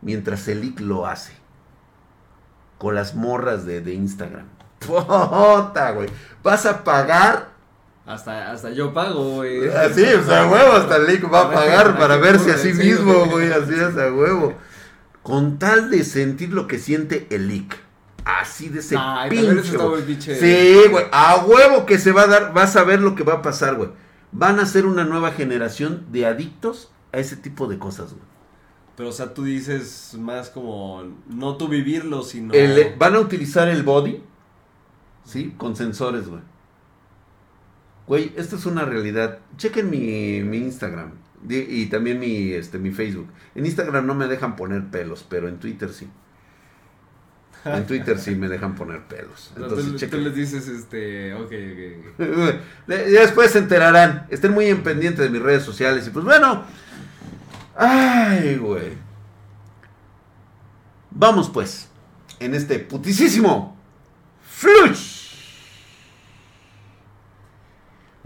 mientras 0.00 0.48
el 0.48 0.64
IC 0.64 0.80
lo 0.80 1.06
hace. 1.06 1.32
Con 2.78 2.94
las 2.94 3.14
morras 3.14 3.64
de, 3.64 3.92
Instagram. 3.92 4.46
¡Puta, 4.80 5.92
güey! 5.92 6.08
Vas 6.42 6.66
a 6.66 6.84
pagar. 6.84 7.55
Hasta, 8.06 8.52
hasta 8.52 8.70
yo 8.70 8.94
pago, 8.94 9.30
güey. 9.30 9.68
Así, 9.68 10.04
ah, 10.04 10.20
o 10.20 10.24
sea, 10.24 10.46
huevo, 10.50 10.72
hasta 10.72 10.96
el 10.96 11.14
IC 11.14 11.32
va 11.32 11.42
a 11.42 11.50
pagar 11.50 11.98
para 11.98 12.16
verse 12.16 12.52
a 12.52 12.56
sí 12.56 12.72
mismo, 12.72 13.26
güey. 13.26 13.52
Así 13.52 13.74
es, 13.74 13.98
a 13.98 14.12
huevo. 14.12 14.54
Con 15.22 15.58
tal 15.58 15.90
de 15.90 16.04
sentir 16.04 16.52
lo 16.52 16.66
que 16.68 16.78
siente 16.78 17.26
el 17.30 17.50
IC. 17.50 17.76
Así 18.24 18.68
de 18.68 18.80
ese 18.80 18.96
pinche. 19.28 20.38
Sí, 20.38 20.88
güey. 20.90 21.04
A 21.12 21.44
huevo 21.44 21.84
que 21.84 21.98
se 21.98 22.12
va 22.12 22.22
a 22.22 22.26
dar. 22.26 22.54
Vas 22.54 22.76
a 22.76 22.84
ver 22.84 23.00
lo 23.00 23.14
que 23.14 23.24
va 23.24 23.34
a 23.34 23.42
pasar, 23.42 23.74
güey 23.74 23.90
van 24.32 24.60
a 24.60 24.66
ser 24.66 24.86
una 24.86 25.04
nueva 25.04 25.32
generación 25.32 26.06
de 26.12 26.26
adictos 26.26 26.90
a 27.12 27.18
ese 27.18 27.36
tipo 27.36 27.66
de 27.66 27.78
cosas, 27.78 28.12
güey. 28.12 28.24
Pero, 28.96 29.10
o 29.10 29.12
sea, 29.12 29.34
tú 29.34 29.44
dices 29.44 30.16
más 30.18 30.48
como, 30.50 31.04
no 31.28 31.56
tú 31.56 31.68
vivirlo, 31.68 32.22
sino... 32.22 32.54
van 32.98 33.14
a 33.14 33.20
utilizar 33.20 33.68
el 33.68 33.82
body, 33.82 34.22
¿sí? 35.24 35.54
Con 35.58 35.76
sensores, 35.76 36.28
güey. 36.28 36.40
Güey, 38.06 38.32
esto 38.36 38.56
es 38.56 38.66
una 38.66 38.84
realidad. 38.84 39.38
Chequen 39.56 39.90
mi, 39.90 40.42
mi 40.42 40.58
Instagram 40.58 41.12
y 41.48 41.86
también 41.86 42.18
mi, 42.18 42.52
este, 42.52 42.78
mi 42.78 42.90
Facebook. 42.90 43.28
En 43.54 43.66
Instagram 43.66 44.06
no 44.06 44.14
me 44.14 44.26
dejan 44.26 44.56
poner 44.56 44.84
pelos, 44.90 45.24
pero 45.28 45.48
en 45.48 45.58
Twitter 45.58 45.90
sí. 45.92 46.08
En 47.64 47.84
Twitter 47.84 48.18
sí 48.18 48.36
me 48.36 48.48
dejan 48.48 48.76
poner 48.76 49.02
pelos. 49.06 49.52
Entonces, 49.56 50.08
tú, 50.08 50.18
les 50.18 50.34
dices, 50.34 50.68
este, 50.68 51.34
ok, 51.34 51.52
ok. 52.18 52.18
ya 52.88 53.20
después 53.20 53.50
se 53.50 53.58
enterarán. 53.58 54.26
Estén 54.30 54.52
muy 54.52 54.66
en 54.66 54.82
pendiente 54.82 55.22
de 55.22 55.30
mis 55.30 55.42
redes 55.42 55.64
sociales. 55.64 56.06
Y 56.06 56.10
pues 56.10 56.24
bueno. 56.24 56.64
Ay, 57.74 58.56
güey. 58.56 58.92
Vamos 61.10 61.50
pues. 61.50 61.88
En 62.38 62.54
este 62.54 62.78
putisísimo. 62.78 63.76
Flush. 64.48 65.15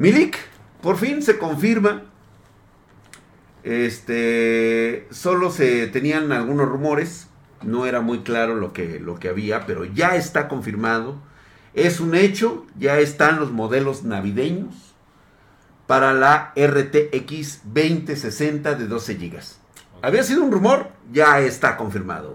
Milik, 0.00 0.36
por 0.82 0.96
fin 0.96 1.22
se 1.22 1.38
confirma. 1.38 2.02
Este. 3.62 5.06
Solo 5.10 5.52
se 5.52 5.86
tenían 5.86 6.32
algunos 6.32 6.68
rumores 6.68 7.28
no 7.62 7.86
era 7.86 8.00
muy 8.00 8.20
claro 8.20 8.54
lo 8.54 8.72
que, 8.72 9.00
lo 9.00 9.18
que 9.18 9.28
había, 9.28 9.66
pero 9.66 9.84
ya 9.84 10.16
está 10.16 10.48
confirmado. 10.48 11.16
Es 11.74 12.00
un 12.00 12.14
hecho, 12.14 12.66
ya 12.78 12.98
están 12.98 13.38
los 13.38 13.52
modelos 13.52 14.02
navideños 14.02 14.74
para 15.86 16.12
la 16.12 16.52
RTX 16.56 17.60
2060 17.64 18.74
de 18.74 18.86
12 18.86 19.14
GB. 19.14 19.40
Había 20.02 20.22
sido 20.22 20.42
un 20.42 20.52
rumor, 20.52 20.88
ya 21.12 21.40
está 21.40 21.76
confirmado. 21.76 22.32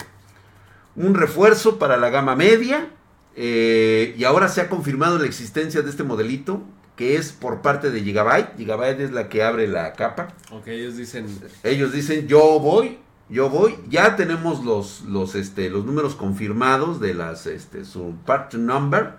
un 0.96 1.16
refuerzo 1.16 1.78
para 1.80 1.98
la 1.98 2.10
gama 2.10 2.36
media. 2.36 2.90
eh, 3.38 4.16
y 4.18 4.24
ahora 4.24 4.48
se 4.48 4.62
ha 4.62 4.70
confirmado 4.70 5.20
la 5.20 5.26
existencia 5.26 5.82
de 5.82 5.90
este 5.90 6.04
modelito, 6.04 6.64
que 6.96 7.18
es 7.18 7.32
por 7.32 7.62
parte 7.62 7.92
de 7.92 8.02
Gigabyte. 8.02 8.56
Gigabyte 8.58 9.02
es 9.02 9.12
la 9.12 9.28
que 9.30 9.44
abre 9.44 9.68
la 9.68 9.94
capa. 9.94 10.30
Ok, 10.52 10.68
ellos 10.68 10.98
dicen. 10.98 11.28
Ellos 11.64 11.92
dicen, 11.92 12.28
yo 12.28 12.60
voy, 12.60 13.00
yo 13.30 13.50
voy. 13.50 13.76
Ya 13.90 14.16
tenemos 14.16 14.64
los, 14.64 15.02
los, 15.02 15.36
este, 15.36 15.70
los 15.70 15.86
números 15.86 16.16
confirmados 16.16 17.00
de 17.00 17.14
las, 17.14 17.48
este, 17.48 17.86
su 17.86 18.16
part 18.26 18.54
number. 18.54 19.16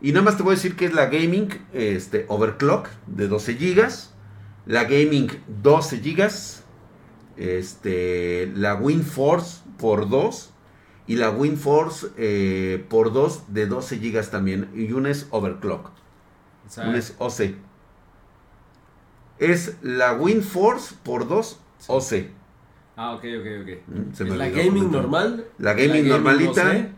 Y 0.00 0.12
nada 0.12 0.24
más 0.24 0.36
te 0.36 0.42
voy 0.42 0.52
a 0.52 0.56
decir 0.56 0.76
que 0.76 0.84
es 0.84 0.92
la 0.92 1.06
Gaming 1.06 1.48
este, 1.72 2.26
Overclock 2.28 2.88
de 3.06 3.26
12 3.28 3.54
GB. 3.54 3.88
La 4.66 4.84
Gaming 4.84 5.30
12 5.62 5.98
GB. 5.98 6.30
Este, 7.36 8.52
la 8.54 8.74
WinForce 8.74 9.62
por 9.78 10.08
2. 10.10 10.52
Y 11.06 11.16
la 11.16 11.30
WinForce 11.30 12.08
eh, 12.18 12.84
por 12.90 13.14
2 13.14 13.54
de 13.54 13.66
12 13.66 13.96
GB 13.96 14.30
también. 14.30 14.68
Y 14.74 14.92
una 14.92 15.10
es 15.10 15.26
Overclock. 15.30 15.97
O 16.68 16.70
sea, 16.70 16.88
Una 16.88 16.98
es 16.98 17.14
OC. 17.18 17.54
Es 19.38 19.76
la 19.82 20.14
WinForce 20.14 20.94
por 21.02 21.26
2 21.28 21.58
OC. 21.86 22.12
Ah, 22.96 23.12
ok, 23.14 23.24
ok, 23.40 23.46
ok. 23.62 23.68
Mm, 23.86 24.12
se 24.14 24.24
Es 24.24 24.30
me 24.30 24.36
la 24.36 24.48
gaming 24.48 24.90
normal. 24.90 25.46
La 25.58 25.74
gaming 25.74 26.08
normalita. 26.08 26.88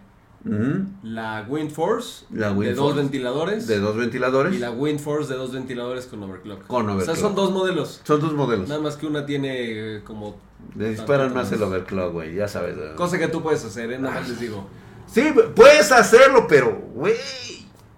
Ujú. 0.42 0.87
la 1.02 1.44
WindForce 1.46 2.24
La 2.30 2.48
de 2.48 2.54
WinForce. 2.54 2.74
dos 2.80 2.96
ventiladores. 2.96 3.66
De 3.66 3.78
dos 3.78 3.94
ventiladores. 3.96 4.54
Y 4.54 4.59
la 4.59 4.70
WindForce 4.70 5.30
de 5.30 5.38
dos 5.38 5.52
ventiladores 5.52 6.06
con 6.06 6.22
overclock. 6.22 6.66
Con 6.66 6.85
O 6.88 6.88
sea, 6.88 6.94
overclock. 6.94 7.16
son 7.18 7.35
dos 7.35 7.52
modelos. 7.52 8.00
Son 8.04 8.20
dos 8.22 8.33
modelos. 8.33 8.66
Nada 8.66 8.80
más 8.80 8.96
que 8.96 9.06
una 9.06 9.26
tiene 9.26 9.96
eh, 9.96 10.02
como. 10.02 10.38
Le 10.76 10.88
disparan 10.90 11.35
más 11.35 11.52
el 11.52 11.62
overclock, 11.62 12.12
güey. 12.14 12.35
Ya 12.35 12.48
sabes. 12.48 12.74
¿no? 12.78 12.96
Cosa 12.96 13.18
que 13.18 13.28
tú 13.28 13.42
puedes 13.42 13.62
hacer, 13.66 13.92
¿eh? 13.92 13.98
Nada 13.98 14.14
más 14.20 14.28
les 14.30 14.40
digo. 14.40 14.66
Sí, 15.06 15.22
puedes 15.54 15.92
hacerlo, 15.92 16.46
pero, 16.48 16.74
güey. 16.94 17.14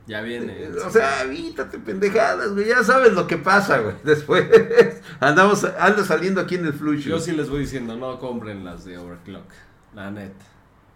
Ya 0.06 0.20
viene. 0.20 0.68
O 0.84 0.90
sea, 0.90 1.22
evítate 1.22 1.78
pendejadas, 1.78 2.52
güey. 2.52 2.66
Ya 2.66 2.82
sabes 2.82 3.12
lo 3.12 3.26
que 3.26 3.38
pasa, 3.38 3.78
güey. 3.78 3.94
Después 4.04 4.44
andamos, 5.20 5.64
anda 5.64 6.04
saliendo 6.04 6.40
aquí 6.40 6.56
en 6.56 6.66
el 6.66 6.72
flush. 6.72 7.04
Yo 7.04 7.20
sí 7.20 7.32
les 7.32 7.48
voy 7.48 7.60
diciendo, 7.60 7.96
no 7.96 8.18
compren 8.18 8.64
las 8.64 8.84
de 8.84 8.98
overclock. 8.98 9.44
La 9.94 10.10
neta. 10.10 10.44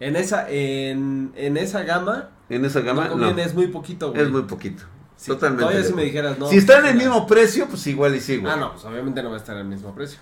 En 0.00 0.16
esa, 0.16 0.48
en, 0.50 1.32
en 1.36 1.56
esa 1.56 1.82
gama, 1.82 2.30
En 2.48 2.64
esa 2.64 2.80
gama, 2.80 3.08
no 3.08 3.28
es 3.30 3.54
muy 3.54 3.68
poquito, 3.68 4.10
güey. 4.10 4.22
Es 4.22 4.30
muy 4.30 4.42
poquito. 4.42 4.82
Sí, 5.16 5.28
Totalmente. 5.30 5.64
Todavía 5.64 5.84
si 5.84 5.94
me 5.94 6.04
dijeras, 6.04 6.38
no. 6.38 6.48
si 6.48 6.58
está 6.58 6.78
en 6.80 6.86
el 6.86 6.96
mismo 6.96 7.26
precio, 7.26 7.66
pues 7.68 7.86
igual 7.86 8.14
y 8.14 8.20
sí, 8.20 8.36
güey. 8.36 8.52
Ah, 8.52 8.56
no, 8.56 8.72
pues 8.72 8.84
obviamente 8.84 9.22
no 9.22 9.30
va 9.30 9.36
a 9.36 9.38
estar 9.38 9.56
al 9.56 9.64
mismo 9.64 9.94
precio. 9.94 10.18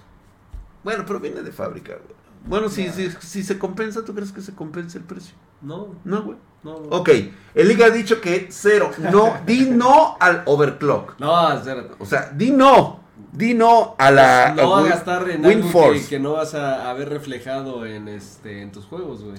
Bueno, 0.84 1.04
pero 1.04 1.18
viene 1.18 1.42
de 1.42 1.50
fábrica, 1.50 1.94
güey. 1.94 2.14
Bueno, 2.46 2.68
si, 2.68 2.88
si, 2.90 3.10
si 3.10 3.42
se 3.42 3.58
compensa, 3.58 4.04
¿tú 4.04 4.14
crees 4.14 4.30
que 4.30 4.40
se 4.40 4.54
compensa 4.54 4.98
el 4.98 5.04
precio? 5.04 5.34
No, 5.62 5.96
No, 6.04 6.22
güey. 6.22 6.36
No. 6.64 6.72
Ok, 6.90 7.10
el 7.54 7.68
Liga 7.68 7.86
ha 7.86 7.90
dicho 7.90 8.20
que 8.20 8.48
cero. 8.50 8.90
No, 8.98 9.36
di 9.46 9.70
no 9.70 10.16
al 10.18 10.42
overclock. 10.46 11.18
No, 11.20 11.52
espérate. 11.52 11.94
O 11.98 12.06
sea, 12.06 12.30
di 12.34 12.50
no. 12.50 13.04
Di 13.32 13.54
no 13.54 13.94
a 13.98 14.10
la. 14.10 14.52
Pues 14.54 14.66
no 14.66 14.76
a 14.76 14.82
gastar 14.84 15.28
en 15.30 15.44
algo 15.44 15.92
que, 15.92 16.06
que 16.08 16.18
no 16.18 16.32
vas 16.32 16.54
a, 16.54 16.92
ver 16.94 17.08
reflejado 17.08 17.84
en 17.84 18.08
este 18.08 18.62
en 18.62 18.72
tus 18.72 18.86
juegos, 18.86 19.22
güey. 19.22 19.36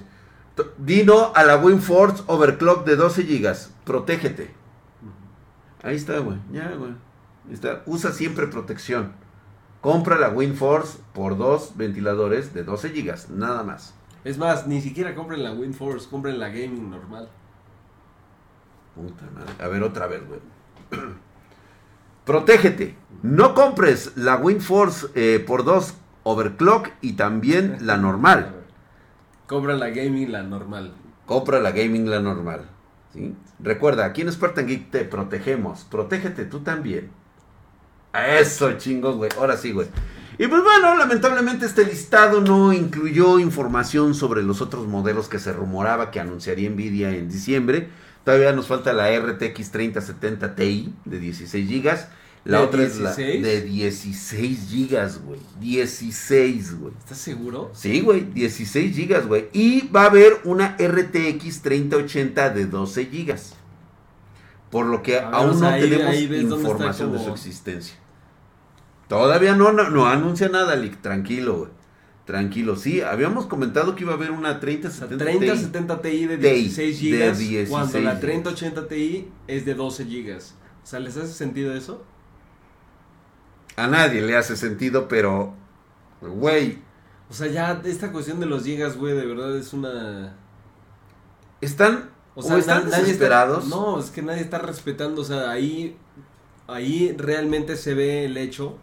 Di 0.77 1.03
no 1.03 1.33
a 1.35 1.43
la 1.43 1.57
WinForce 1.57 2.23
Overclock 2.27 2.85
de 2.85 2.95
12 2.95 3.23
GB. 3.23 3.55
Protégete. 3.83 4.53
Ahí 5.83 5.95
está, 5.95 6.19
güey. 6.19 6.37
Ya, 6.51 6.73
güey. 6.77 6.91
Está. 7.51 7.83
Usa 7.85 8.11
siempre 8.11 8.47
protección. 8.47 9.13
Compra 9.81 10.17
la 10.17 10.29
WinForce 10.29 10.99
por 11.13 11.37
dos 11.37 11.73
ventiladores 11.75 12.53
de 12.53 12.63
12 12.63 12.89
GB. 12.89 13.29
Nada 13.31 13.63
más. 13.63 13.93
Es 14.25 14.39
más, 14.39 14.65
ni 14.65 14.81
siquiera 14.81 15.13
compren 15.13 15.43
la 15.43 15.53
WinForce, 15.53 16.09
compren 16.09 16.39
la 16.39 16.49
gaming 16.49 16.89
normal. 16.89 17.29
Puta 18.95 19.23
madre. 19.31 19.53
A 19.63 19.67
ver, 19.67 19.83
otra 19.83 20.07
vez, 20.07 20.21
güey. 20.27 20.39
Protégete. 22.25 22.95
No 23.21 23.53
compres 23.53 24.17
la 24.17 24.37
WinForce 24.37 25.07
eh, 25.13 25.39
por 25.45 25.63
dos 25.63 25.93
overclock 26.23 26.89
y 27.01 27.13
también 27.13 27.77
la 27.81 27.97
normal. 28.05 28.63
Compra 29.45 29.75
la 29.75 29.91
gaming, 29.91 30.31
la 30.31 30.41
normal. 30.41 30.95
Compra 31.27 31.59
la 31.59 31.69
gaming, 31.69 32.09
la 32.09 32.19
normal. 32.19 32.67
¿sí? 33.13 33.35
Recuerda, 33.59 34.05
aquí 34.05 34.21
en 34.21 34.31
Spartan 34.31 34.65
Geek 34.65 34.89
te 34.89 35.05
protegemos. 35.05 35.83
Protégete 35.83 36.45
tú 36.45 36.61
también. 36.61 37.11
A 38.11 38.27
Eso, 38.39 38.71
chingón, 38.73 39.17
güey. 39.17 39.29
Ahora 39.37 39.55
sí, 39.55 39.71
güey. 39.71 39.87
Y 40.37 40.47
pues 40.47 40.63
bueno, 40.63 40.95
lamentablemente 40.97 41.65
este 41.65 41.85
listado 41.85 42.41
no 42.41 42.73
incluyó 42.73 43.39
información 43.39 44.13
sobre 44.15 44.43
los 44.43 44.61
otros 44.61 44.87
modelos 44.87 45.29
que 45.29 45.39
se 45.39 45.53
rumoraba 45.53 46.11
que 46.11 46.19
anunciaría 46.19 46.69
Nvidia 46.69 47.11
en 47.15 47.29
diciembre. 47.29 47.87
Todavía 48.25 48.51
nos 48.53 48.67
falta 48.67 48.91
la 48.91 49.17
RTX 49.17 49.71
3070 49.71 50.55
Ti 50.55 50.93
de 51.05 51.19
16 51.19 51.69
GB. 51.69 51.97
La 52.43 52.59
¿De 52.59 52.63
otra 52.65 52.83
es 52.83 52.99
la 52.99 53.15
16? 53.15 53.43
de 53.43 53.61
16 53.61 54.59
GB, 54.71 55.25
güey. 55.25 55.39
16, 55.61 56.79
güey. 56.79 56.93
¿Estás 56.99 57.17
seguro? 57.17 57.71
Sí, 57.73 58.01
güey, 58.01 58.21
16 58.33 58.95
GB, 58.95 59.27
güey. 59.27 59.49
Y 59.53 59.87
va 59.87 60.03
a 60.03 60.05
haber 60.07 60.41
una 60.43 60.75
RTX 60.77 61.61
3080 61.63 62.49
de 62.51 62.65
12 62.65 63.05
GB. 63.05 63.35
Por 64.69 64.85
lo 64.87 65.01
que 65.01 65.13
ver, 65.13 65.23
aún 65.31 65.51
o 65.51 65.53
sea, 65.59 65.69
no 65.69 65.75
ahí- 65.75 65.81
tenemos 65.89 66.07
ahí 66.07 66.23
información 66.41 67.13
de 67.13 67.19
su 67.23 67.29
existencia. 67.31 67.95
Todavía 69.07 69.55
no, 69.55 69.71
no, 69.71 69.89
no 69.89 70.07
anuncia 70.07 70.49
nada, 70.49 70.75
Lick. 70.75 71.01
Tranquilo, 71.01 71.57
güey. 71.59 71.69
Tranquilo. 72.25 72.75
Sí, 72.75 73.01
habíamos 73.01 73.45
comentado 73.45 73.95
que 73.95 74.03
iba 74.03 74.13
a 74.13 74.15
haber 74.15 74.31
una 74.31 74.49
O 74.49 74.51
sea, 74.53 74.59
3070 74.59 75.23
30 75.23 75.53
Ti. 75.53 75.59
70 75.59 76.01
Ti 76.01 76.25
de 76.25 76.37
Ti, 76.37 76.43
16 76.49 77.01
de 77.01 77.07
GB 77.09 77.19
16 77.37 77.69
cuando 77.69 77.99
la 77.99 78.09
gigas. 78.11 78.21
3080 78.21 78.87
Ti 78.87 79.27
es 79.47 79.65
de 79.65 79.73
12 79.75 80.05
GB. 80.05 80.37
O 80.37 80.87
sea, 80.87 80.99
¿les 80.99 81.15
hace 81.17 81.33
sentido 81.33 81.75
eso? 81.75 82.03
A 83.75 83.87
nadie 83.87 84.21
le 84.21 84.35
hace 84.37 84.55
sentido, 84.55 85.07
pero, 85.07 85.53
güey, 86.21 86.79
O 87.29 87.33
sea, 87.33 87.47
ya 87.47 87.81
esta 87.85 88.11
cuestión 88.11 88.39
de 88.39 88.45
los 88.45 88.63
gigas, 88.63 88.97
güey, 88.97 89.15
de 89.15 89.25
verdad 89.25 89.55
es 89.57 89.73
una... 89.73 90.35
están, 91.61 92.09
O 92.35 92.39
o 92.39 92.43
sea, 92.43 92.57
están 92.57 92.77
na- 92.77 92.83
nadie 92.83 92.95
está- 92.95 93.01
desesperados. 93.05 93.67
no, 93.67 93.99
es 93.99 94.11
que 94.11 94.21
nadie 94.21 94.41
está 94.41 94.59
respetando, 94.59 95.21
o 95.21 95.25
sea, 95.25 95.49
ahí, 95.49 95.97
ahí 96.67 97.13
realmente 97.17 97.75
se 97.75 97.93
ve 97.95 98.25
el 98.25 98.37
hecho 98.37 98.77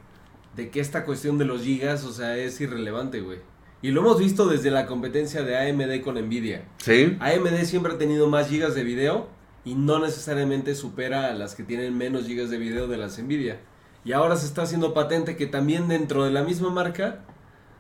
de 0.57 0.71
que 0.71 0.81
esta 0.81 1.05
cuestión 1.05 1.39
de 1.39 1.45
los 1.45 1.63
gigas, 1.63 2.05
o 2.05 2.13
sea, 2.13 2.37
es 2.37 2.61
irrelevante, 2.61 3.21
güey. 3.21 3.39
Y 3.81 3.91
lo 3.91 4.01
hemos 4.01 4.19
visto 4.19 4.47
desde 4.47 4.71
la 4.71 4.87
competencia 4.87 5.43
de 5.43 5.57
AMD 5.57 6.03
con 6.03 6.15
Nvidia. 6.15 6.65
Sí. 6.79 7.17
AMD 7.19 7.65
siempre 7.65 7.95
ha 7.95 7.99
tenido 7.99 8.29
más 8.29 8.49
gigas 8.49 8.75
de 8.75 8.85
video 8.85 9.29
y 9.65 9.75
no 9.75 9.99
necesariamente 9.99 10.75
supera 10.75 11.31
a 11.31 11.35
las 11.35 11.55
que 11.55 11.65
tienen 11.65 11.97
menos 11.99 12.27
gigas 12.27 12.51
de 12.51 12.59
video 12.59 12.87
de 12.87 12.97
las 12.97 13.19
Nvidia. 13.19 13.61
Y 14.05 14.13
ahora 14.13 14.37
se 14.37 14.47
está 14.47 14.63
haciendo 14.63 14.95
patente 14.95 15.37
que 15.37 15.47
también 15.47 15.89
dentro 15.89 16.25
de 16.25 16.31
la 16.31 16.43
misma 16.43 16.71
marca 16.71 17.25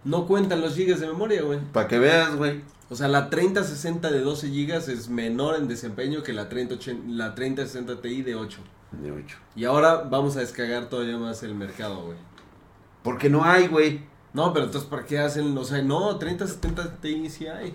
no 0.05 0.27
cuentan 0.27 0.61
los 0.61 0.75
gigas 0.75 1.01
de 1.01 1.07
memoria, 1.07 1.43
güey. 1.43 1.61
Para 1.73 1.87
que 1.87 1.99
veas, 1.99 2.35
güey. 2.35 2.63
O 2.91 2.97
sea, 2.97 3.09
la 3.09 3.31
3060 3.31 4.11
de 4.11 4.21
12 4.21 4.49
GB 4.49 4.91
es 4.93 5.09
menor 5.09 5.57
en 5.57 5.69
desempeño 5.69 6.23
que 6.23 6.33
la 6.33 6.49
3080 6.49 7.05
la 7.09 7.35
3060 7.35 8.03
Ti 8.03 8.23
de 8.23 8.35
8. 8.35 8.59
De 8.93 9.11
ocho. 9.11 9.39
Y 9.57 9.65
ahora 9.65 10.03
vamos 10.03 10.37
a 10.37 10.41
descargar 10.41 10.91
todavía 10.91 11.17
más 11.17 11.43
el 11.43 11.55
mercado, 11.55 12.05
güey. 12.05 12.19
Porque 13.03 13.29
no 13.29 13.45
hay, 13.45 13.67
güey. 13.69 14.03
No, 14.33 14.53
pero 14.53 14.67
entonces, 14.67 14.88
¿para 14.88 15.05
qué 15.05 15.19
hacen? 15.19 15.57
O 15.57 15.65
sea, 15.65 15.83
no, 15.83 16.17
3070 16.19 17.01
Ti 17.01 17.29
sí 17.29 17.47
hay. 17.47 17.75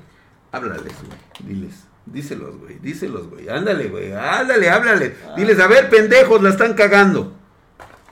Háblales, 0.51 0.83
güey. 0.83 1.47
Diles. 1.47 1.83
Díselos, 2.05 2.57
güey. 2.57 2.79
Díselos, 2.79 3.29
güey. 3.29 3.49
Ándale, 3.49 3.89
güey. 3.89 4.13
Ándale, 4.13 4.69
háblale. 4.69 5.15
Ah. 5.27 5.33
Diles, 5.35 5.59
a 5.59 5.67
ver, 5.67 5.89
pendejos, 5.89 6.41
la 6.41 6.49
están 6.49 6.73
cagando. 6.73 7.33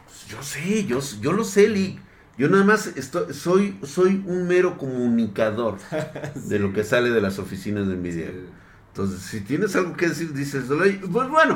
Pues 0.05 0.27
yo 0.27 0.43
sé, 0.43 0.85
yo, 0.85 0.99
yo 1.21 1.31
lo 1.31 1.43
sé, 1.43 1.69
Lee. 1.69 1.99
Yo 2.37 2.49
nada 2.49 2.65
más 2.65 2.87
estoy, 2.87 3.33
soy, 3.33 3.79
soy 3.83 4.21
un 4.25 4.45
mero 4.47 4.77
comunicador 4.77 5.77
de 6.35 6.59
lo 6.59 6.73
que 6.73 6.83
sale 6.83 7.09
de 7.09 7.21
las 7.21 7.39
oficinas 7.39 7.87
de 7.87 7.95
Nvidia. 7.95 8.29
Entonces, 8.89 9.21
si 9.21 9.39
tienes 9.41 9.75
algo 9.77 9.95
que 9.95 10.09
decir, 10.09 10.33
dices, 10.33 10.69
"Oye, 10.69 10.99
pues 11.11 11.29
bueno, 11.29 11.53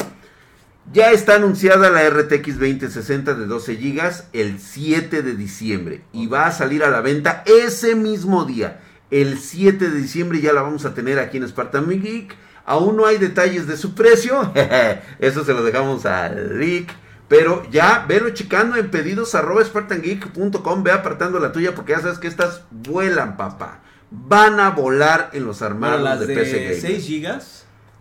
ya 0.92 1.12
está 1.12 1.36
anunciada 1.36 1.90
la 1.90 2.10
RTX 2.10 2.60
2060 2.60 3.36
de 3.36 3.46
12 3.46 3.76
GB 3.76 4.12
el 4.34 4.60
7 4.60 5.22
de 5.22 5.36
diciembre 5.36 6.02
y 6.12 6.28
va 6.28 6.48
a 6.48 6.52
salir 6.52 6.84
a 6.84 6.90
la 6.90 7.02
venta 7.02 7.44
ese 7.46 7.96
mismo 7.96 8.46
día. 8.46 8.80
El 9.12 9.40
7 9.40 9.90
de 9.90 10.00
diciembre 10.00 10.42
ya 10.42 10.54
la 10.54 10.62
vamos 10.62 10.86
a 10.86 10.94
tener 10.94 11.20
aquí 11.20 11.38
en 11.38 11.48
Spartan 11.48 11.88
Geek. 11.90 12.36
Aún 12.66 12.98
no 12.98 13.06
hay 13.06 13.18
detalles 13.18 13.68
de 13.68 13.78
su 13.78 13.96
precio. 13.96 14.54
Eso 15.20 15.44
se 15.44 15.54
lo 15.54 15.64
dejamos 15.64 16.06
a 16.06 16.30
Rick. 16.30 16.92
Pero 17.28 17.64
ya 17.72 18.06
velo 18.08 18.32
checando 18.32 18.76
en 18.76 18.90
pedidos 18.90 19.36
arroba 19.36 19.64
spartangeek.com. 19.64 20.84
Ve 20.84 20.92
apartando 20.92 21.40
la 21.40 21.52
tuya 21.52 21.76
porque 21.76 21.94
ya 21.94 22.02
sabes 22.02 22.20
que 22.20 22.28
estas 22.28 22.64
vuelan, 22.72 23.38
papá. 23.38 23.82
Van 24.12 24.60
a 24.60 24.72
volar 24.72 25.30
en 25.34 25.46
los 25.46 25.60
Bueno, 25.60 25.76
armados 25.76 26.02
las 26.02 26.20
de, 26.20 26.28
de, 26.28 26.36
PC 26.36 26.60
Gamer. 26.60 26.82
6 26.82 27.06
gigas. 27.06 27.59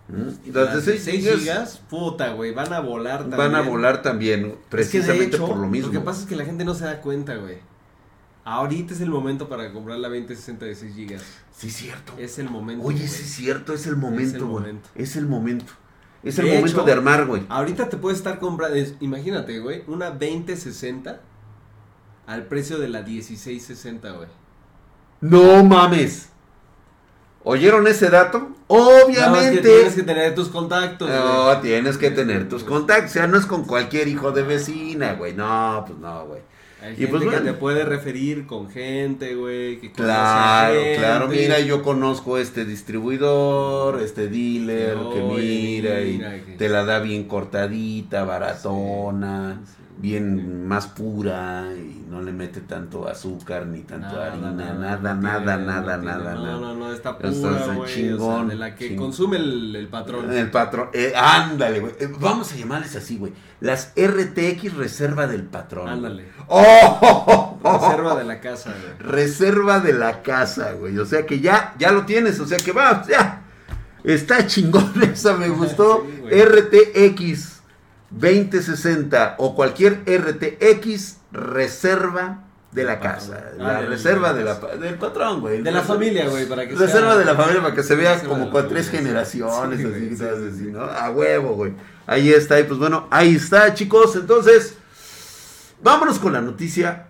¿Mm? 0.08 0.52
Las 0.54 0.84
de 0.86 0.98
6 0.98 1.38
gigas, 1.38 1.82
puta, 1.90 2.32
güey, 2.32 2.52
van 2.54 2.72
a 2.72 2.80
volar 2.80 3.18
también. 3.28 3.38
van 3.38 3.54
a 3.54 3.60
volar 3.60 4.00
también, 4.02 4.40
Es 4.40 4.50
que 4.50 4.56
de 4.58 4.66
precisamente 4.70 5.36
hecho, 5.36 5.46
por 5.46 5.56
lo 5.58 5.66
mismo. 5.68 5.92
Lo 5.92 5.92
que 5.98 6.04
pasa 6.04 6.22
es 6.22 6.26
que 6.26 6.34
la 6.36 6.44
gente 6.46 6.64
no 6.64 6.74
se 6.74 6.84
da 6.86 7.00
cuenta, 7.02 7.36
güey. 7.36 7.58
Ahorita 8.44 8.94
es 8.94 9.02
el 9.02 9.10
momento 9.10 9.48
para 9.50 9.70
comprar 9.72 9.98
la 9.98 10.08
2060 10.08 10.64
de 10.64 10.74
6 10.74 10.96
GB. 10.96 11.18
Sí, 11.54 11.70
cierto. 11.70 12.14
Es 12.16 12.38
el 12.38 12.48
momento. 12.48 12.86
Oye, 12.86 12.96
güey. 13.00 13.08
sí 13.08 13.22
es 13.22 13.30
cierto, 13.34 13.74
es 13.74 13.86
el 13.86 13.96
momento, 13.96 14.46
güey. 14.48 14.76
Es 14.94 15.16
el 15.16 15.26
momento. 15.26 15.72
Es 16.22 16.36
De 16.36 16.42
el 16.42 16.48
momento 16.48 16.78
hecho, 16.78 16.84
de 16.86 16.92
armar, 16.92 17.26
güey. 17.26 17.42
Ahorita 17.50 17.90
te 17.90 17.98
puedes 17.98 18.18
estar 18.18 18.38
comprando, 18.38 18.76
es- 18.76 18.94
imagínate, 19.00 19.60
güey, 19.60 19.84
una 19.86 20.10
2060 20.10 21.20
al 22.26 22.46
precio 22.46 22.78
de 22.78 22.88
la 22.88 23.02
1660, 23.02 24.10
güey. 24.12 24.28
No 25.20 25.62
mames. 25.64 26.30
¿Oyeron 27.50 27.86
ese 27.86 28.10
dato? 28.10 28.46
Obviamente. 28.66 29.62
que 29.62 29.68
tienes 29.68 29.94
que 29.94 30.02
tener 30.02 30.34
tus 30.34 30.50
contactos, 30.50 31.08
güey. 31.08 31.18
No, 31.18 31.58
tienes 31.62 31.96
que 31.96 32.10
tener 32.10 32.46
tus 32.46 32.62
contactos. 32.62 33.12
O 33.12 33.14
sea, 33.14 33.26
no 33.26 33.38
es 33.38 33.46
con 33.46 33.64
cualquier 33.64 34.06
hijo 34.06 34.32
de 34.32 34.42
vecina, 34.42 35.14
güey. 35.14 35.32
No, 35.32 35.82
pues 35.86 35.98
no, 35.98 36.26
güey. 36.26 36.42
Hay 36.80 36.92
Y 36.92 36.96
gente 36.96 37.08
pues 37.08 37.22
que 37.22 37.28
bueno. 37.28 37.42
te 37.44 37.52
puede 37.54 37.84
referir 37.84 38.46
con 38.46 38.70
gente, 38.70 39.34
güey, 39.34 39.80
que 39.80 39.90
Claro, 39.92 40.74
gente. 40.74 40.96
claro. 40.98 41.28
Mira, 41.28 41.58
yo 41.60 41.82
conozco 41.82 42.38
este 42.38 42.64
distribuidor, 42.64 44.00
este 44.00 44.28
dealer, 44.28 44.96
que 45.12 45.20
mira 45.22 46.00
y 46.02 46.12
mira 46.18 46.44
que- 46.44 46.52
te 46.52 46.68
la 46.68 46.84
da 46.84 47.00
bien 47.00 47.24
cortadita, 47.24 48.24
baratona, 48.24 49.60
Sí, 49.64 49.72
sí. 49.76 49.84
bien 50.00 50.66
más 50.68 50.86
pura 50.86 51.66
y 51.76 52.04
no 52.08 52.22
le 52.22 52.32
mete 52.32 52.60
tanto 52.60 53.08
azúcar 53.08 53.66
ni 53.66 53.80
tanto 53.80 54.06
Nada, 54.14 54.32
harina, 54.32 54.52
nada, 54.52 54.72
no 54.72 54.80
nada, 54.80 54.98
tiene, 54.98 55.16
nada, 55.20 55.56
no 55.58 55.66
nada, 55.66 56.00
tiene. 56.00 56.06
nada, 56.06 56.34
No, 56.34 56.42
nada. 56.44 56.58
no, 56.60 56.74
no, 56.76 56.92
está 56.92 57.18
pura, 57.18 57.30
güey. 57.30 57.44
o 57.80 57.86
sea, 57.86 57.94
chingón, 57.94 58.48
de 58.48 58.54
la 58.54 58.74
que 58.76 58.88
chingón. 58.88 59.06
consume 59.06 59.36
el, 59.38 59.74
el 59.76 59.88
patrón. 59.88 60.32
El 60.32 60.50
patrón, 60.50 60.88
eh, 60.94 61.12
ándale, 61.16 61.80
güey. 61.80 61.92
Eh, 61.98 62.08
vamos 62.20 62.52
a 62.52 62.56
llamarles 62.56 62.94
así, 62.96 63.18
güey. 63.18 63.32
Las 63.60 63.92
RTX 63.96 64.74
reserva 64.76 65.26
del 65.26 65.42
patrón. 65.42 65.88
Ándale. 65.88 66.26
¡Oh! 66.48 67.58
Reserva 67.62 68.16
de 68.16 68.24
la 68.24 68.40
casa, 68.40 68.70
güey. 68.70 69.12
reserva 69.12 69.80
de 69.80 69.92
la 69.92 70.22
casa, 70.22 70.72
güey. 70.72 70.98
O 70.98 71.04
sea 71.06 71.26
que 71.26 71.40
ya, 71.40 71.74
ya 71.78 71.92
lo 71.92 72.06
tienes, 72.06 72.40
o 72.40 72.46
sea 72.46 72.58
que 72.58 72.72
va, 72.72 73.04
ya. 73.08 73.42
Está 74.04 74.46
chingón 74.46 74.92
esa, 75.02 75.34
me 75.36 75.48
gustó. 75.48 76.06
Sí. 76.30 76.42
RTX 76.42 77.60
2060 78.10 79.34
o 79.38 79.54
cualquier 79.54 80.02
RTX 80.06 81.18
reserva 81.32 82.44
de 82.72 82.84
la 82.84 83.00
casa. 83.00 83.34
patrón. 83.34 83.58
La 83.58 83.76
Ah, 83.78 83.80
del- 83.80 83.90
reserva 83.90 84.32
de 84.32 84.38
de 84.38 84.44
la 84.44 84.54
del 84.78 84.94
patrón, 84.94 85.40
güey. 85.40 85.62
De 85.62 85.72
la 85.72 85.82
familia, 85.82 86.28
güey, 86.28 86.46
para 86.46 86.66
que 86.66 86.74
Reserva 86.74 87.10
sea- 87.10 87.18
de 87.18 87.24
la 87.24 87.34
familia 87.34 87.60
para 87.62 87.74
que 87.74 87.82
se 87.82 87.96
vea 87.96 88.14
Reserva 88.14 88.34
como 88.34 88.50
con 88.50 88.68
tres 88.68 88.88
generaciones, 88.90 89.78
Sí, 89.80 89.84
así, 89.84 89.90
güey, 89.90 90.08
que 90.08 90.14
sí, 90.14 90.18
te 90.18 90.24
vas 90.24 90.32
a 90.34 90.36
sí, 90.36 90.42
decir, 90.44 90.64
sí. 90.66 90.72
¿no? 90.72 90.82
A 90.84 91.10
huevo, 91.10 91.54
güey. 91.54 91.72
Ahí 92.06 92.32
está, 92.32 92.58
y 92.60 92.64
pues 92.64 92.78
bueno, 92.78 93.06
ahí 93.10 93.34
está, 93.36 93.74
chicos. 93.74 94.16
Entonces, 94.16 94.77
vámonos 95.82 96.18
con 96.18 96.32
la 96.32 96.40
noticia 96.40 97.08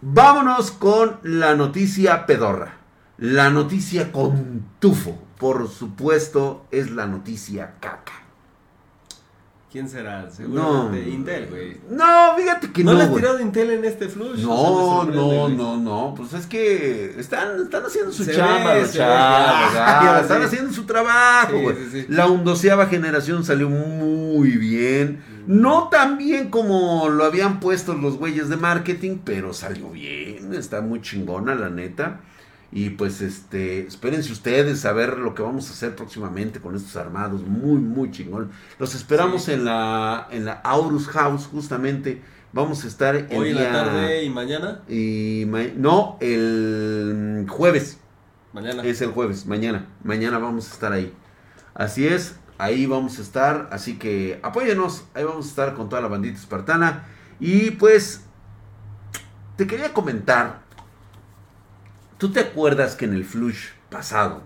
Vámonos 0.00 0.70
con 0.70 1.18
la 1.24 1.56
noticia 1.56 2.24
pedorra. 2.24 2.76
La 3.18 3.50
noticia 3.50 4.12
con 4.12 4.64
tufo. 4.78 5.18
Por 5.38 5.68
supuesto, 5.68 6.66
es 6.70 6.92
la 6.92 7.06
noticia 7.06 7.74
caca. 7.80 8.27
¿Quién 9.70 9.86
será? 9.86 10.30
Seguramente 10.30 11.10
Intel, 11.10 11.46
güey. 11.50 11.76
No, 11.90 12.34
fíjate 12.38 12.72
que 12.72 12.82
¿No, 12.82 12.92
no. 12.92 12.98
le 12.98 13.04
has 13.04 13.14
tirado 13.14 13.38
Intel 13.38 13.70
en 13.70 13.84
este 13.84 14.08
flush? 14.08 14.40
No, 14.40 15.04
no, 15.04 15.48
no, 15.50 15.76
no. 15.76 16.14
Pues 16.16 16.32
es 16.32 16.46
que 16.46 17.14
están, 17.18 17.60
están 17.64 17.84
haciendo 17.84 18.10
su 18.10 18.24
Se 18.24 18.34
chamba, 18.34 18.72
ve, 18.72 18.80
los 18.80 18.94
chavos, 18.94 19.14
ah, 19.76 20.18
están 20.22 20.38
sí. 20.40 20.46
haciendo 20.46 20.72
su 20.72 20.84
trabajo, 20.86 21.52
Sí, 21.54 21.62
güey. 21.62 21.76
sí. 21.92 22.06
La 22.08 22.26
ondoceava 22.28 22.86
generación 22.86 23.44
salió 23.44 23.68
muy 23.68 24.52
bien. 24.56 25.22
Mm. 25.46 25.60
No 25.60 25.88
tan 25.90 26.16
bien 26.16 26.48
como 26.48 27.10
lo 27.10 27.24
habían 27.24 27.60
puesto 27.60 27.92
los 27.92 28.16
güeyes 28.16 28.48
de 28.48 28.56
marketing, 28.56 29.18
pero 29.22 29.52
salió 29.52 29.90
bien. 29.90 30.54
Está 30.54 30.80
muy 30.80 31.02
chingona, 31.02 31.54
la 31.54 31.68
neta. 31.68 32.20
Y 32.70 32.90
pues 32.90 33.22
este, 33.22 33.86
espérense 33.86 34.30
ustedes 34.30 34.84
a 34.84 34.92
ver 34.92 35.18
lo 35.18 35.34
que 35.34 35.42
vamos 35.42 35.70
a 35.70 35.72
hacer 35.72 35.96
próximamente 35.96 36.60
con 36.60 36.76
estos 36.76 36.96
armados. 36.96 37.40
Muy, 37.42 37.78
muy 37.78 38.10
chingón. 38.10 38.50
Los 38.78 38.94
esperamos 38.94 39.44
Sí. 39.44 39.52
en 39.52 39.64
la 39.64 40.28
en 40.30 40.44
la 40.44 40.52
Aurus 40.64 41.08
House, 41.08 41.46
justamente. 41.46 42.22
Vamos 42.52 42.84
a 42.84 42.88
estar 42.88 43.14
el 43.14 43.26
Hoy 43.36 43.50
en 43.50 43.56
la 43.56 43.72
tarde 43.72 44.24
y 44.24 44.30
mañana. 44.30 44.80
y 44.88 45.44
ma- 45.48 45.64
no, 45.76 46.16
el 46.20 47.46
jueves. 47.48 47.98
Mañana. 48.52 48.82
Es 48.84 49.00
el 49.02 49.10
jueves, 49.12 49.46
mañana. 49.46 49.86
Mañana 50.04 50.38
vamos 50.38 50.70
a 50.70 50.74
estar 50.74 50.92
ahí. 50.92 51.12
Así 51.74 52.06
es, 52.06 52.36
ahí 52.58 52.86
vamos 52.86 53.18
a 53.18 53.22
estar. 53.22 53.68
Así 53.72 53.98
que 53.98 54.40
apóyenos. 54.42 55.04
Ahí 55.14 55.24
vamos 55.24 55.46
a 55.46 55.48
estar 55.48 55.74
con 55.74 55.88
toda 55.88 56.02
la 56.02 56.08
bandita 56.08 56.38
espartana. 56.38 57.04
Y 57.40 57.72
pues, 57.72 58.24
te 59.56 59.66
quería 59.66 59.92
comentar. 59.92 60.62
¿Tú 62.18 62.30
te 62.32 62.40
acuerdas 62.40 62.96
que 62.96 63.04
en 63.04 63.14
el 63.14 63.24
flush 63.24 63.68
pasado 63.90 64.42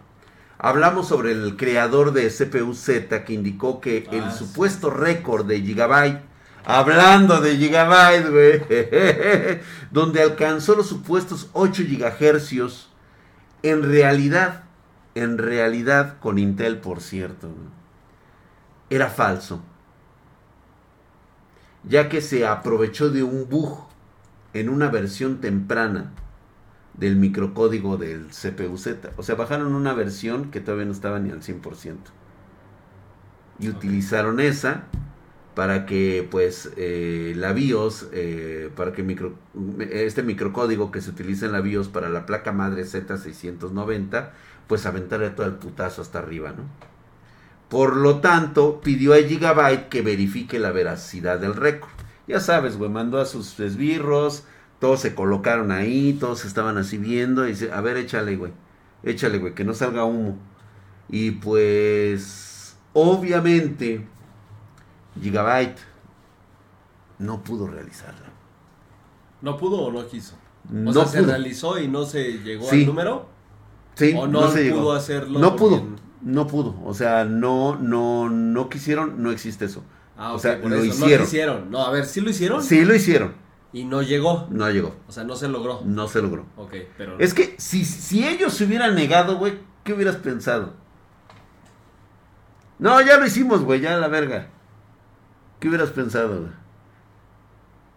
hablamos 0.59 1.09
sobre 1.09 1.33
el 1.33 1.57
creador 1.57 2.13
de 2.13 2.29
CPU 2.29 2.75
Z 2.75 3.25
que 3.25 3.33
indicó 3.33 3.81
que 3.81 4.09
el 4.13 4.25
Ah, 4.25 4.31
sí. 4.31 4.39
supuesto 4.39 4.91
récord 4.91 5.47
de 5.47 5.61
Gigabyte, 5.61 6.21
hablando 6.65 7.41
de 7.41 7.57
Gigabyte, 7.57 8.31
güey, 8.31 9.61
donde 9.91 10.23
alcanzó 10.23 10.77
los 10.77 10.87
supuestos 10.89 11.49
8 11.55 11.83
gigahercios, 11.85 12.91
en 13.63 13.83
realidad, 13.83 14.65
en 15.15 15.39
realidad 15.39 16.19
con 16.21 16.39
Intel, 16.39 16.79
por 16.79 17.01
cierto, 17.01 17.49
era 18.91 19.09
falso, 19.09 19.63
ya 21.85 22.09
que 22.09 22.21
se 22.21 22.47
aprovechó 22.47 23.09
de 23.11 23.23
un 23.23 23.49
bug 23.49 23.87
en 24.53 24.69
una 24.69 24.89
versión 24.89 25.41
temprana 25.41 26.13
del 26.95 27.17
microcódigo 27.17 27.97
del 27.97 28.29
CPU-Z. 28.29 29.13
O 29.17 29.23
sea, 29.23 29.35
bajaron 29.35 29.75
una 29.75 29.95
versión 29.95 30.51
que 30.51 30.61
todavía 30.61 30.87
no 30.87 30.93
estaba 30.93 31.19
ni 31.19 31.31
al 31.31 31.43
100%. 31.43 31.97
Y 33.59 33.69
utilizaron 33.69 34.41
esa 34.41 34.85
para 35.55 35.85
que 35.85 36.27
pues 36.31 36.73
eh, 36.77 37.35
la 37.37 37.53
BIOS, 37.53 38.09
eh, 38.13 38.71
para 38.75 38.93
que 38.93 39.03
micro, 39.03 39.35
este 39.81 40.23
microcódigo 40.23 40.91
que 40.91 41.01
se 41.01 41.11
utiliza 41.11 41.47
en 41.47 41.53
la 41.53 41.61
BIOS 41.61 41.89
para 41.89 42.09
la 42.09 42.25
placa 42.27 42.53
madre 42.53 42.85
Z690, 42.85 44.31
pues 44.67 44.87
aventara 44.87 45.35
todo 45.35 45.47
el 45.47 45.55
putazo 45.55 46.03
hasta 46.03 46.21
arriba, 46.21 46.53
¿no? 46.53 46.65
Por 47.69 47.97
lo 47.97 48.21
tanto, 48.21 48.81
pidió 48.83 49.15
a 49.15 49.19
Gigabyte 49.19 49.89
que 49.89 50.03
verifique 50.03 50.59
la 50.59 50.73
veracidad 50.73 51.39
del 51.39 51.55
récord. 51.55 51.91
Ya 52.27 52.39
sabes, 52.39 52.77
güey, 52.77 52.91
mandó 52.91 53.19
a 53.19 53.25
sus 53.25 53.59
esbirros, 53.61 54.45
todos 54.83 54.99
se 54.99 55.15
colocaron 55.15 55.71
ahí, 55.71 56.15
todos 56.19 56.45
estaban 56.45 56.77
así 56.77 56.99
viendo 56.99 57.47
y 57.47 57.51
dice, 57.51 57.71
a 57.73 57.81
ver, 57.81 57.97
échale, 57.99 58.35
güey, 58.35 58.51
échale, 59.05 59.39
güey, 59.39 59.55
que 59.55 59.63
no 59.63 59.75
salga 59.75 60.03
humo. 60.05 60.37
Y 61.09 61.31
pues, 61.31 62.77
obviamente, 62.93 64.05
Gigabyte 65.23 65.79
no 67.21 67.45
pudo 67.45 67.69
realizarla. 67.69 68.27
¿No 69.41 69.57
pudo 69.57 69.83
o 69.83 69.93
no 69.93 70.05
quiso? 70.09 70.35
O 70.69 70.73
No 70.73 70.93
sea, 70.93 71.07
se 71.07 71.23
realizó 71.23 71.79
y 71.79 71.87
no 71.87 72.05
se 72.05 72.39
llegó 72.39 72.69
Sí. 72.69 72.81
al 72.81 72.87
número. 72.87 73.29
Sí, 73.95 74.15
¿O 74.17 74.27
no, 74.27 74.49
se 74.51 74.65
pudo 74.71 74.79
llegó. 74.81 74.93
hacerlo? 74.95 75.39
No 75.39 75.55
pudo, 75.55 75.85
no 76.23 76.47
pudo. 76.49 76.75
O 76.85 76.93
sea, 76.93 77.25
no, 77.25 77.77
no, 77.77 78.29
no 78.29 78.69
quisieron, 78.69 79.23
no 79.23 79.31
existe 79.31 79.67
eso. 79.67 79.85
Ah, 80.17 80.33
O 80.33 80.41
sea, 80.41 80.61
por 80.61 80.71
lo 80.71 80.77
eso. 80.79 80.87
hicieron. 80.87 81.19
No 81.21 81.25
quisieron. 81.25 81.71
No, 81.71 81.87
a 81.87 81.91
ver, 81.93 82.05
¿sí 82.05 82.21
lo 82.21 82.31
hicieron? 82.31 82.63
Sí 82.65 82.85
lo 82.85 82.95
hicieron, 82.97 83.33
Y 83.73 83.85
no 83.85 84.03
llegó. 84.03 84.47
no 84.51 84.71
llegó, 84.71 84.95
O 85.09 85.13
sea, 85.13 85.25
no 85.25 85.35
se 85.35 85.49
logró. 85.49 85.81
no 85.85 86.07
se 86.09 86.21
logró. 86.21 86.45
Ok, 86.57 86.75
pero... 86.99 87.19
Es 87.19 87.33
que 87.33 87.55
si, 87.59 87.85
si 87.85 88.27
ellos 88.27 88.53
se 88.53 88.65
hubieran 88.65 88.95
negado, 88.95 89.37
güey, 89.39 89.59
¿qué 89.83 89.95
hubieras 89.95 90.17
pensado? 90.17 90.75
No, 92.79 93.01
ya 93.01 93.17
lo 93.19 93.27
hicimos, 93.27 93.63
güey, 93.63 93.81
ya 93.81 93.97
la 93.97 94.09
verga. 94.09 94.49
¿Qué 95.61 95.69
hubieras 95.69 95.91
pensado, 95.91 96.41
güey? 96.41 96.53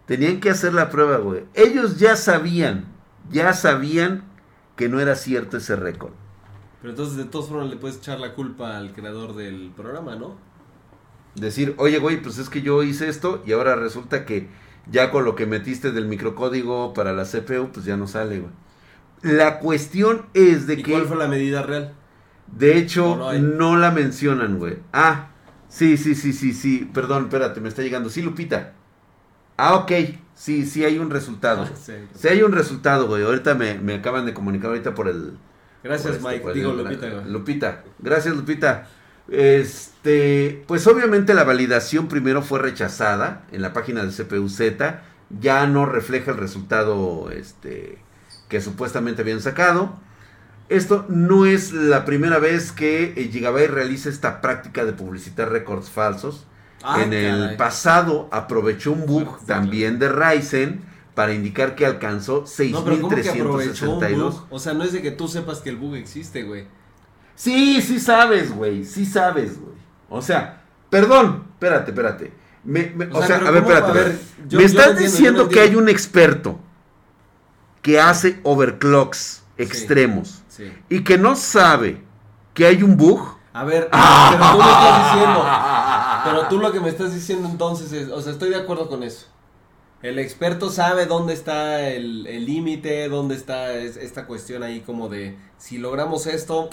Tenían 0.06 0.40
que 0.40 0.50
hacer 0.50 0.72
la 0.72 0.88
prueba, 0.88 1.18
güey. 1.18 1.44
Ellos 1.54 1.98
ya 1.98 2.14
sabían, 2.16 2.86
ya 3.30 3.52
sabían 3.52 4.22
que 4.76 4.88
no 4.88 5.00
era 5.00 5.16
cierto 5.16 5.56
ese 5.56 5.74
récord. 5.74 6.12
Pero 6.80 6.90
entonces, 6.92 7.16
de 7.16 7.24
todas 7.24 7.48
formas, 7.48 7.68
le 7.68 7.76
puedes 7.76 7.96
echar 7.96 8.20
la 8.20 8.34
culpa 8.34 8.76
al 8.76 8.92
creador 8.92 9.34
del 9.34 9.72
programa, 9.74 10.14
¿no? 10.14 10.36
Decir, 11.34 11.74
oye, 11.78 11.98
güey, 11.98 12.22
pues 12.22 12.38
es 12.38 12.48
que 12.48 12.62
yo 12.62 12.82
hice 12.82 13.08
esto 13.08 13.42
y 13.44 13.52
ahora 13.52 13.74
resulta 13.74 14.24
que 14.24 14.48
ya 14.90 15.10
con 15.10 15.24
lo 15.24 15.34
que 15.34 15.46
metiste 15.46 15.92
del 15.92 16.06
microcódigo 16.06 16.92
para 16.94 17.12
la 17.12 17.24
CPU, 17.24 17.70
pues 17.72 17.84
ya 17.86 17.96
no 17.96 18.06
sale, 18.06 18.40
güey. 18.40 18.52
La 19.22 19.58
cuestión 19.58 20.26
es 20.34 20.66
de 20.66 20.74
¿Y 20.74 20.82
que... 20.82 20.92
cuál 20.92 21.06
fue 21.06 21.16
la 21.16 21.26
medida 21.28 21.62
real? 21.62 21.94
De 22.46 22.78
hecho, 22.78 23.12
¿O 23.12 23.32
no 23.32 23.76
la 23.76 23.90
mencionan, 23.90 24.58
güey. 24.58 24.78
Ah, 24.92 25.30
sí, 25.68 25.96
sí, 25.96 26.14
sí, 26.14 26.32
sí, 26.32 26.52
sí. 26.54 26.88
Perdón, 26.94 27.24
espérate, 27.24 27.60
me 27.60 27.68
está 27.68 27.82
llegando. 27.82 28.08
Sí, 28.08 28.22
Lupita. 28.22 28.74
Ah, 29.56 29.74
ok. 29.76 29.92
Sí, 30.34 30.66
sí 30.66 30.84
hay 30.84 30.98
un 30.98 31.10
resultado. 31.10 31.62
Ah, 31.62 31.72
sí. 31.74 31.94
Sí 32.14 32.28
hay 32.28 32.42
un 32.42 32.52
resultado, 32.52 33.06
güey. 33.08 33.24
Ahorita 33.24 33.54
me, 33.54 33.78
me 33.78 33.94
acaban 33.94 34.26
de 34.26 34.34
comunicar 34.34 34.68
ahorita 34.70 34.94
por 34.94 35.08
el... 35.08 35.38
Gracias, 35.82 36.18
por 36.18 36.32
este, 36.32 36.44
Mike. 36.46 36.58
Digo, 36.58 36.70
el- 36.72 36.78
Lupita. 36.78 37.08
güey. 37.10 37.30
Lupita. 37.30 37.84
Gracias, 37.98 38.36
Lupita. 38.36 38.88
Este, 39.28 40.62
pues 40.66 40.86
obviamente 40.86 41.34
la 41.34 41.44
validación 41.44 42.08
primero 42.08 42.42
fue 42.42 42.60
rechazada 42.60 43.44
en 43.50 43.62
la 43.62 43.72
página 43.72 44.04
de 44.04 44.12
CPUZ, 44.12 44.60
ya 45.40 45.66
no 45.66 45.84
refleja 45.86 46.30
el 46.30 46.36
resultado 46.36 47.30
este, 47.30 47.98
que 48.48 48.60
supuestamente 48.60 49.22
habían 49.22 49.40
sacado. 49.40 49.98
Esto 50.68 51.06
no 51.08 51.46
es 51.46 51.72
la 51.72 52.04
primera 52.04 52.38
vez 52.38 52.72
que 52.72 53.14
Gigabyte 53.32 53.70
realiza 53.70 54.08
esta 54.08 54.40
práctica 54.40 54.84
de 54.84 54.92
publicitar 54.92 55.50
récords 55.50 55.90
falsos. 55.90 56.46
Ah, 56.82 57.02
en 57.02 57.12
el 57.12 57.40
caray. 57.40 57.56
pasado 57.56 58.28
aprovechó 58.30 58.92
un 58.92 59.06
bug 59.06 59.44
también 59.46 59.98
de 59.98 60.08
Ryzen 60.08 60.84
para 61.14 61.32
indicar 61.32 61.74
que 61.74 61.86
alcanzó 61.86 62.44
No, 62.70 62.84
pero 62.84 63.00
¿cómo 63.00 63.20
que 63.20 63.28
aprovechó 63.28 63.90
un 63.90 64.00
6362. 64.00 64.34
bug? 64.34 64.46
O 64.50 64.58
sea, 64.58 64.74
no 64.74 64.84
es 64.84 64.92
de 64.92 65.02
que 65.02 65.10
tú 65.10 65.26
sepas 65.26 65.60
que 65.60 65.70
el 65.70 65.76
bug 65.76 65.94
existe, 65.96 66.42
güey. 66.44 66.66
Sí, 67.36 67.80
sí 67.82 68.00
sabes, 68.00 68.52
güey. 68.52 68.84
Sí 68.84 69.06
sabes, 69.06 69.60
güey. 69.60 69.76
O 70.08 70.20
sea, 70.20 70.62
perdón, 70.90 71.44
espérate, 71.52 71.90
espérate. 71.92 72.32
Me- 72.64 72.90
me- 72.96 73.04
O 73.06 73.18
o, 73.18 73.22
sea, 73.22 73.36
a 73.36 73.50
ver, 73.52 73.62
espérate. 73.62 73.90
A 73.90 73.92
ver, 73.92 74.06
espérate. 74.08 74.48
yo- 74.48 74.58
me 74.58 74.62
yo 74.62 74.66
estás 74.66 74.86
entiendo, 74.88 75.10
diciendo 75.12 75.48
que 75.48 75.60
hay 75.60 75.76
un 75.76 75.88
experto 75.88 76.58
que 77.82 78.00
hace 78.00 78.40
overclocks 78.42 79.44
extremos 79.58 80.42
Sí. 80.48 80.72
y 80.88 81.04
que 81.04 81.18
no 81.18 81.36
sabe 81.36 82.02
que 82.54 82.66
hay 82.66 82.82
un 82.82 82.96
bug. 82.96 83.36
A 83.52 83.64
ver, 83.64 83.88
pero 83.92 84.02
tú 84.52 84.58
me 84.58 84.70
estás 84.70 85.12
diciendo. 85.12 85.46
Pero 86.24 86.48
tú 86.48 86.58
lo 86.58 86.72
que 86.72 86.80
me 86.80 86.88
estás 86.88 87.14
diciendo 87.14 87.48
entonces 87.48 87.92
es, 87.92 88.08
o 88.08 88.20
sea, 88.20 88.32
estoy 88.32 88.50
de 88.50 88.56
acuerdo 88.56 88.88
con 88.88 89.02
eso. 89.02 89.26
El 90.02 90.18
experto 90.18 90.70
sabe 90.70 91.06
dónde 91.06 91.32
está 91.32 91.80
el 91.88 92.26
el 92.26 92.44
límite, 92.44 93.08
dónde 93.08 93.34
está 93.34 93.72
es- 93.72 93.96
esta 93.96 94.26
cuestión 94.26 94.62
ahí 94.62 94.80
como 94.80 95.08
de 95.08 95.36
si 95.58 95.78
logramos 95.78 96.26
esto. 96.26 96.68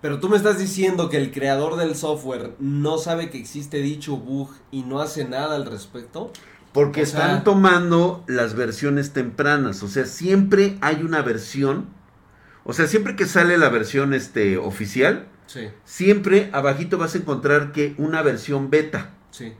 Pero 0.00 0.20
tú 0.20 0.28
me 0.28 0.36
estás 0.36 0.58
diciendo 0.58 1.08
que 1.08 1.16
el 1.16 1.32
creador 1.32 1.76
del 1.76 1.94
software 1.96 2.52
no 2.60 2.98
sabe 2.98 3.30
que 3.30 3.38
existe 3.38 3.78
dicho 3.78 4.16
bug 4.16 4.50
y 4.70 4.82
no 4.82 5.00
hace 5.00 5.24
nada 5.24 5.56
al 5.56 5.66
respecto. 5.66 6.32
Porque 6.72 7.02
O 7.02 7.06
sea- 7.06 7.20
están 7.26 7.44
tomando 7.44 8.22
las 8.28 8.54
versiones 8.54 9.12
tempranas. 9.12 9.82
O 9.82 9.88
sea, 9.88 10.04
siempre 10.06 10.78
hay 10.80 11.02
una 11.02 11.22
versión. 11.22 11.86
O 12.64 12.72
sea, 12.74 12.86
siempre 12.86 13.16
que 13.16 13.26
sale 13.26 13.58
la 13.58 13.70
versión 13.70 14.14
este, 14.14 14.56
oficial, 14.58 15.26
Sí, 15.46 15.68
siempre 15.84 16.50
abajito 16.52 16.98
vas 16.98 17.14
a 17.14 17.18
encontrar 17.18 17.72
que 17.72 17.94
una 17.98 18.22
versión 18.22 18.70
beta. 18.70 19.10
sí. 19.30 19.54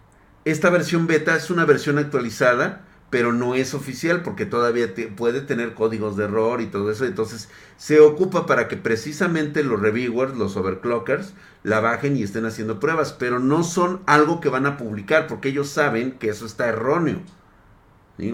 Esta 0.45 0.71
versión 0.71 1.07
beta 1.07 1.35
es 1.37 1.51
una 1.51 1.67
versión 1.67 1.99
actualizada, 1.99 2.85
pero 3.11 3.33
no 3.33 3.55
es 3.55 3.75
oficial 3.75 4.23
porque 4.23 4.45
todavía 4.45 4.93
puede 5.17 5.41
tener 5.41 5.75
códigos 5.75 6.17
de 6.17 6.25
error 6.25 6.61
y 6.61 6.67
todo 6.67 6.91
eso. 6.91 7.07
Entonces 7.07 7.49
se 7.77 8.01
ocupa 8.01 8.47
para 8.47 8.69
que 8.69 8.77
precisamente 8.77 9.65
los 9.65 9.81
reviewers, 9.81 10.37
los 10.37 10.57
overclockers, 10.57 11.33
la 11.63 11.81
bajen 11.81 12.17
y 12.17 12.23
estén 12.23 12.45
haciendo 12.45 12.81
pruebas, 12.81 13.13
pero 13.13 13.39
no 13.39 13.65
son 13.65 14.01
algo 14.07 14.41
que 14.41 14.51
van 14.51 14.67
a 14.67 14.77
publicar 14.77 15.27
porque 15.27 15.49
ellos 15.49 15.69
saben 15.69 16.13
que 16.13 16.29
eso 16.29 16.45
está 16.47 16.69
erróneo. 16.69 17.21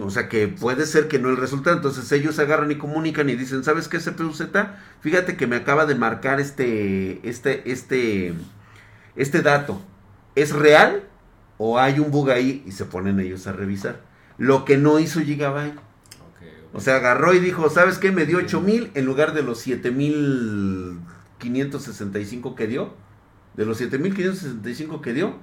O 0.01 0.09
sea 0.09 0.29
que 0.29 0.47
puede 0.47 0.87
ser 0.87 1.07
que 1.07 1.19
no 1.19 1.29
el 1.29 1.37
resultado. 1.37 1.75
Entonces 1.75 2.11
ellos 2.11 2.39
agarran 2.39 2.71
y 2.71 2.77
comunican 2.77 3.29
y 3.29 3.35
dicen, 3.35 3.63
¿sabes 3.63 3.87
qué 3.87 3.99
CPUZ? 3.99 4.41
Fíjate 5.01 5.37
que 5.37 5.45
me 5.45 5.57
acaba 5.57 5.85
de 5.85 5.93
marcar 5.93 6.39
este, 6.39 7.27
este, 7.27 7.71
este, 7.71 8.33
este 9.15 9.41
dato. 9.41 9.79
¿Es 10.33 10.53
real? 10.53 11.03
¿O 11.57 11.79
hay 11.79 11.99
un 11.99 12.09
bug 12.09 12.31
ahí? 12.31 12.63
Y 12.65 12.71
se 12.71 12.85
ponen 12.85 13.19
ellos 13.19 13.45
a 13.45 13.53
revisar. 13.53 14.14
Lo 14.37 14.65
que 14.65 14.75
no 14.77 14.99
hizo 14.99 15.21
Gigabyte. 15.21 15.79
O 16.73 16.81
sea, 16.81 16.97
agarró 16.97 17.33
y 17.33 17.39
dijo, 17.39 17.69
¿sabes 17.69 17.97
qué? 17.99 18.11
Me 18.11 18.25
dio 18.25 18.39
8000 18.39 18.91
en 18.95 19.05
lugar 19.05 19.33
de 19.33 19.43
los 19.43 19.59
7565 19.59 22.55
que 22.55 22.67
dio. 22.67 22.93
De 23.55 23.65
los 23.65 23.77
7565 23.77 25.01
que 25.01 25.13
dio. 25.13 25.35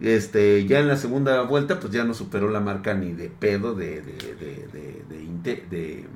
Este, 0.00 0.66
ya 0.66 0.80
en 0.80 0.88
la 0.88 0.96
segunda 0.96 1.40
vuelta, 1.42 1.78
pues 1.78 1.92
ya 1.92 2.02
no 2.04 2.14
superó 2.14 2.48
la 2.50 2.58
marca 2.60 2.94
ni 2.94 3.12
de 3.12 3.28
pedo 3.30 3.74
de, 3.74 4.00
de, 4.02 4.16
de, 4.16 4.66
de, 4.72 5.04
de, 5.08 5.22
Inte- 5.22 5.64
de- 5.70 6.06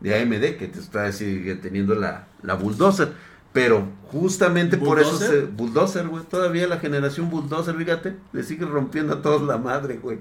de 0.00 0.22
AMD, 0.22 0.56
que 0.58 0.68
te 0.68 0.78
está 0.78 1.10
sigue 1.10 1.56
teniendo 1.56 1.96
la, 1.96 2.28
la 2.42 2.54
Bulldozer. 2.54 3.12
Pero 3.52 3.88
justamente 4.12 4.76
por 4.76 5.00
eso 5.00 5.18
se. 5.18 5.40
Bulldozer, 5.46 6.06
güey. 6.06 6.22
Todavía 6.24 6.68
la 6.68 6.78
generación 6.78 7.30
Bulldozer, 7.30 7.74
fíjate, 7.74 8.14
le 8.32 8.44
sigue 8.44 8.64
rompiendo 8.66 9.14
a 9.14 9.22
todos 9.22 9.42
la 9.42 9.58
madre, 9.58 9.96
güey. 9.96 10.20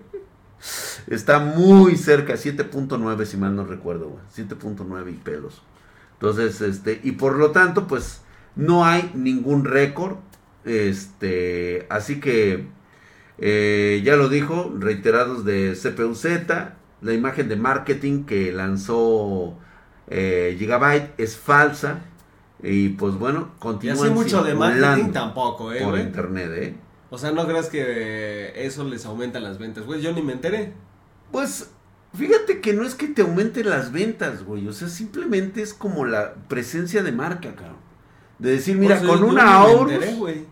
Está 1.08 1.40
muy 1.40 1.96
cerca, 1.96 2.34
7.9 2.34 3.26
si 3.26 3.38
mal 3.38 3.56
no 3.56 3.66
recuerdo, 3.66 4.10
güey. 4.10 4.24
7.9 4.36 5.10
y 5.12 5.18
pelos. 5.18 5.62
Entonces, 6.14 6.62
este, 6.62 7.00
y 7.04 7.14
por 7.14 7.38
lo 7.38 7.52
tanto, 7.52 7.88
pues 7.88 8.22
no 8.56 8.86
hay 8.86 9.12
ningún 9.14 9.66
récord. 9.66 10.18
Este, 10.66 11.86
así 11.90 12.20
que 12.20 12.68
eh, 13.38 14.02
ya 14.04 14.16
lo 14.16 14.30
dijo, 14.30 14.74
reiterados 14.78 15.46
de 15.46 15.78
CPUZ, 15.82 16.26
la 17.02 17.14
imagen 17.14 17.48
de 17.48 17.56
marketing 17.56 18.24
que 18.26 18.52
lanzó 18.52 19.56
eh, 20.08 20.56
Gigabyte 20.58 21.14
es 21.20 21.38
falsa. 21.38 22.02
Y 22.64 22.90
pues 22.90 23.14
bueno, 23.16 23.52
Y 23.56 23.60
continúan 23.60 24.00
así 24.00 24.10
mucho 24.10 24.44
de 24.44 24.56
marketing 24.56 25.12
tampoco, 25.12 25.72
eh, 25.72 25.82
por 25.82 25.92
güey. 25.92 26.02
internet, 26.02 26.52
¿eh? 26.56 26.76
O 27.10 27.18
sea, 27.18 27.32
no 27.32 27.48
creas 27.48 27.70
que 27.70 28.54
eso 28.66 28.84
les 28.84 29.06
aumenta 29.06 29.40
las 29.40 29.58
ventas, 29.58 29.86
güey. 29.86 30.02
Yo 30.02 30.12
ni 30.14 30.22
me 30.22 30.34
enteré. 30.34 30.74
Pues 31.32 31.70
fíjate 32.14 32.60
que 32.62 32.74
no 32.74 32.84
es 32.84 32.96
que 32.96 33.08
te 33.08 33.22
aumenten 33.22 33.70
las 33.70 33.92
ventas, 33.92 34.44
güey. 34.44 34.68
O 34.68 34.74
sea, 34.74 34.90
simplemente 34.90 35.62
es 35.62 35.74
como 35.74 36.06
la 36.06 36.34
presencia 36.48 37.04
de 37.04 37.12
marca, 37.12 37.56
cabrón. 37.56 37.78
De 38.40 38.52
decir, 38.52 38.78
mira, 38.78 39.00
con 39.08 39.24
una 39.24 39.64
güey. 40.18 40.46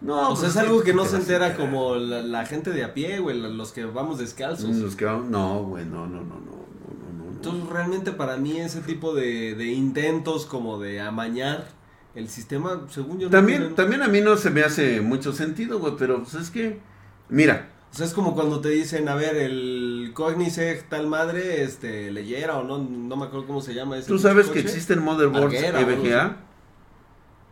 No, 0.00 0.30
o 0.32 0.36
sea, 0.36 0.44
pues 0.44 0.50
es 0.50 0.56
algo 0.58 0.82
que 0.82 0.92
no 0.92 1.04
se 1.06 1.16
entera 1.16 1.56
como 1.56 1.94
la, 1.96 2.20
la 2.20 2.44
gente 2.44 2.70
de 2.70 2.84
a 2.84 2.92
pie, 2.92 3.18
güey, 3.20 3.38
los 3.40 3.72
que 3.72 3.84
vamos 3.86 4.18
descalzos. 4.18 4.76
Los 4.76 4.94
que 4.96 5.06
vamos- 5.06 5.30
No, 5.30 5.62
güey, 5.64 5.86
no, 5.86 6.06
no, 6.06 6.16
no, 6.20 6.34
no, 6.34 6.34
no, 6.34 7.14
no, 7.18 7.24
no. 7.24 7.30
Entonces, 7.32 7.68
realmente 7.70 8.12
para 8.12 8.36
mí 8.36 8.58
ese 8.60 8.80
tipo 8.82 9.14
de, 9.14 9.54
de 9.54 9.66
intentos 9.72 10.44
como 10.44 10.78
de 10.78 11.00
amañar 11.00 11.68
el 12.16 12.28
sistema, 12.28 12.86
según 12.88 13.20
yo 13.20 13.26
no 13.26 13.30
También, 13.30 13.58
tienen- 13.60 13.76
también 13.76 14.02
a 14.02 14.08
mí 14.08 14.20
no 14.20 14.36
se 14.36 14.50
me 14.50 14.62
hace 14.62 15.00
mucho 15.00 15.32
sentido, 15.32 15.78
güey, 15.78 15.94
pero 15.96 16.22
pues 16.24 16.34
es 16.34 16.50
que, 16.50 16.80
mira, 17.28 17.70
O 17.92 17.94
sea, 17.96 18.04
es 18.06 18.12
como 18.12 18.34
cuando 18.34 18.60
te 18.60 18.68
dicen, 18.70 19.08
a 19.08 19.14
ver, 19.14 19.36
el 19.36 20.10
Cognizec 20.14 20.88
tal 20.88 21.06
madre, 21.06 21.62
este, 21.62 22.10
leyera 22.10 22.58
o 22.58 22.64
no, 22.64 22.78
no 22.78 23.16
me 23.16 23.26
acuerdo 23.26 23.46
cómo 23.46 23.60
se 23.62 23.72
llama 23.74 23.96
ese 23.96 24.08
tú 24.08 24.18
sabes 24.18 24.48
que 24.48 24.58
existen 24.58 25.02
motherboards 25.02 25.62
algo 25.62 25.78
EVGA. 25.92 26.36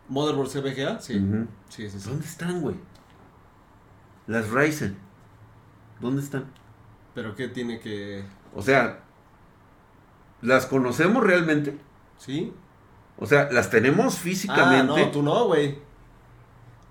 Motherboard 0.09 0.49
CBGA, 0.49 0.99
sí. 0.99 1.19
Sí, 1.69 1.89
sí, 1.89 1.99
sí. 1.99 2.09
¿Dónde 2.09 2.25
están, 2.27 2.61
güey? 2.61 2.75
Las 4.27 4.49
Ryzen. 4.51 4.97
¿Dónde 5.99 6.21
están? 6.21 6.45
Pero 7.15 7.35
qué 7.35 7.47
tiene 7.47 7.79
que... 7.79 8.23
O 8.53 8.61
sea, 8.61 8.99
¿las 10.41 10.65
conocemos 10.67 11.23
realmente? 11.23 11.77
¿Sí? 12.19 12.53
O 13.17 13.25
sea, 13.25 13.49
¿las 13.51 13.69
tenemos 13.69 14.15
Ah, 14.15 14.19
físicamente? 14.21 15.05
no, 15.05 15.11
tú 15.11 15.23
no, 15.23 15.45
güey. 15.45 15.77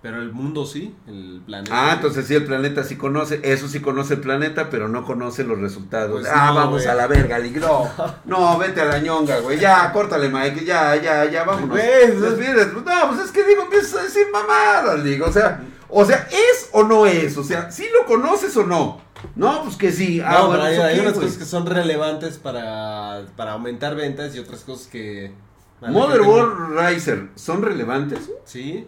Pero 0.01 0.21
el 0.21 0.33
mundo 0.33 0.67
sí, 0.67 0.95
el 1.09 1.41
planeta. 1.47 1.73
Ah, 1.75 1.95
entonces 1.95 2.27
sí, 2.27 2.35
el 2.35 2.45
planeta 2.45 2.85
sí 2.85 2.97
conoce, 2.97 3.41
eso 3.43 3.69
sí 3.69 3.81
conoce 3.81 4.15
el 4.15 4.21
planeta, 4.21 4.69
pero 4.69 4.87
no 4.87 5.03
conoce 5.07 5.45
los 5.45 5.59
resultados. 5.59 6.21
Pues 6.21 6.31
ah, 6.31 6.49
no, 6.49 6.55
vamos 6.57 6.83
güey. 6.83 6.89
a 6.89 6.95
la 6.95 7.07
verga, 7.07 7.39
Lig. 7.39 7.57
No, 7.59 7.91
no, 8.27 8.59
vete 8.59 8.83
a 8.83 8.85
la 8.85 8.99
ñonga, 8.99 9.39
güey. 9.41 9.59
Ya, 9.59 9.91
córtale, 9.93 10.29
Mike. 10.29 10.63
Ya, 10.67 10.95
ya, 10.97 11.25
ya, 11.31 11.45
vámonos. 11.45 11.71
Güey, 11.71 12.21
Despídete. 12.21 12.73
No, 12.75 13.09
pues 13.09 13.21
es 13.25 13.31
que 13.31 13.45
digo, 13.45 13.63
empiezas 13.63 13.95
a 13.99 14.03
decir 14.03 14.27
mamadas, 14.31 15.01
Lig. 15.03 15.23
O 15.23 15.33
sea, 15.33 15.63
o 15.89 16.05
sea, 16.05 16.29
¿es 16.31 16.69
o 16.73 16.83
no 16.83 17.07
es? 17.07 17.39
O 17.39 17.45
sea, 17.45 17.71
¿sí 17.71 17.87
lo 17.99 18.05
conoces 18.05 18.55
o 18.59 18.65
no? 18.65 19.01
No, 19.37 19.63
pues 19.65 19.77
que 19.77 19.91
sí. 19.91 20.21
Ah, 20.21 20.33
no, 20.41 20.47
bueno, 20.49 20.65
pero 20.65 20.65
hay, 20.65 20.77
pues, 20.77 20.87
hay 20.87 21.01
unas 21.01 21.15
cosas 21.15 21.37
que 21.39 21.45
son 21.47 21.65
relevantes 21.65 22.37
para, 22.37 23.23
para 23.37 23.53
aumentar 23.53 23.95
ventas 23.97 24.35
y 24.35 24.39
otras 24.39 24.61
cosas 24.65 24.87
que... 24.89 25.33
gente 25.81 25.93
Motherboard 25.93 26.77
Riser, 26.77 27.29
¿son 27.35 27.63
relevantes? 27.63 28.31
Sí, 28.45 28.87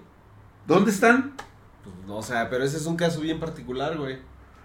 ¿Dónde 0.66 0.90
están? 0.90 1.32
pues, 1.84 1.94
no, 2.06 2.16
o 2.16 2.22
sea, 2.22 2.50
pero 2.50 2.64
ese 2.64 2.76
es 2.76 2.86
un 2.86 2.96
caso 2.96 3.20
bien 3.20 3.38
particular, 3.38 3.96
güey. 3.96 4.18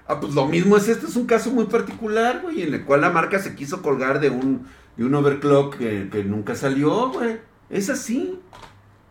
Ah, 0.08 0.20
pues 0.20 0.34
lo 0.34 0.48
mismo 0.48 0.78
es 0.78 0.88
este, 0.88 1.06
es 1.06 1.16
un 1.16 1.28
caso 1.28 1.52
muy 1.52 1.66
particular, 1.66 2.42
güey, 2.42 2.64
en 2.64 2.74
el 2.74 2.84
cual 2.84 3.02
la 3.02 3.12
marca 3.12 3.40
se 3.40 3.56
quiso 3.56 3.82
colgar 3.82 4.20
de 4.20 4.30
un, 4.30 4.68
de 4.98 5.06
un 5.06 5.14
overclock 5.14 5.78
que, 5.78 6.10
que 6.12 6.24
nunca 6.24 6.56
salió, 6.56 7.12
güey. 7.12 7.40
Es 7.70 7.90
así. 7.90 8.40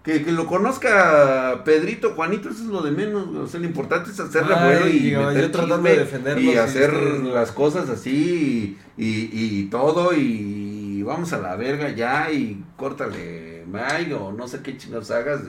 Que, 0.03 0.25
que 0.25 0.33
lo 0.33 0.47
conozca 0.47 1.63
Pedrito, 1.63 2.15
Juanito, 2.15 2.49
eso 2.49 2.63
es 2.63 2.69
lo 2.69 2.83
de 2.83 2.91
menos, 2.91 3.29
güey. 3.29 3.43
O 3.43 3.47
sea, 3.47 3.61
lo 3.61 3.67
importante 3.67 4.11
es 4.11 4.19
hacer 4.19 4.45
Ay, 4.45 4.49
revuelo 4.49 4.89
y 4.89 4.99
digo, 4.99 5.23
meter 5.27 5.43
yo 5.43 5.51
tratando 5.51 5.89
de 5.89 5.99
defenderlos 5.99 6.45
y 6.45 6.57
hacer 6.57 6.93
las 6.95 7.53
cosas 7.53 7.89
así 7.89 8.79
y, 8.97 9.05
y, 9.05 9.31
y 9.33 9.65
todo 9.65 10.15
y 10.15 10.80
vamos 11.03 11.33
a 11.33 11.39
la 11.39 11.57
verga 11.57 11.91
ya 11.91 12.31
y 12.31 12.65
córtale, 12.77 13.65
Mike, 13.67 14.15
o 14.15 14.33
no 14.33 14.49
sé 14.49 14.61
qué 14.63 14.77
chingados 14.77 15.11
hagas. 15.11 15.41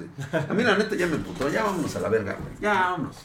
A 0.50 0.54
mí 0.54 0.64
la 0.64 0.78
neta 0.78 0.96
ya 0.96 1.08
me 1.08 1.18
putó, 1.18 1.50
ya 1.50 1.64
vámonos 1.64 1.96
a 1.96 2.00
la 2.00 2.10
verga, 2.10 2.38
güey. 2.40 2.54
Ya 2.62 2.74
vámonos. 2.74 3.18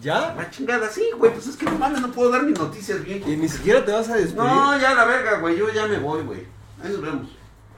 ¿Ya? 0.00 0.34
La 0.34 0.50
chingada, 0.50 0.88
sí, 0.88 1.04
güey, 1.16 1.32
pues 1.32 1.46
es 1.46 1.56
que 1.56 1.66
no 1.66 1.78
mames, 1.78 2.00
no 2.00 2.10
puedo 2.10 2.30
dar 2.30 2.42
mis 2.42 2.58
noticias 2.58 3.04
bien. 3.04 3.22
Y 3.26 3.36
ni 3.36 3.48
siquiera 3.48 3.84
te 3.84 3.92
vas 3.92 4.08
a 4.08 4.16
despedir. 4.16 4.42
No, 4.42 4.78
ya 4.78 4.94
la 4.94 5.04
verga, 5.04 5.38
güey, 5.38 5.56
yo 5.56 5.70
ya 5.72 5.86
me 5.86 5.98
voy, 5.98 6.22
güey. 6.22 6.40
Ahí 6.82 6.90
nos 6.90 7.02
vemos. 7.02 7.28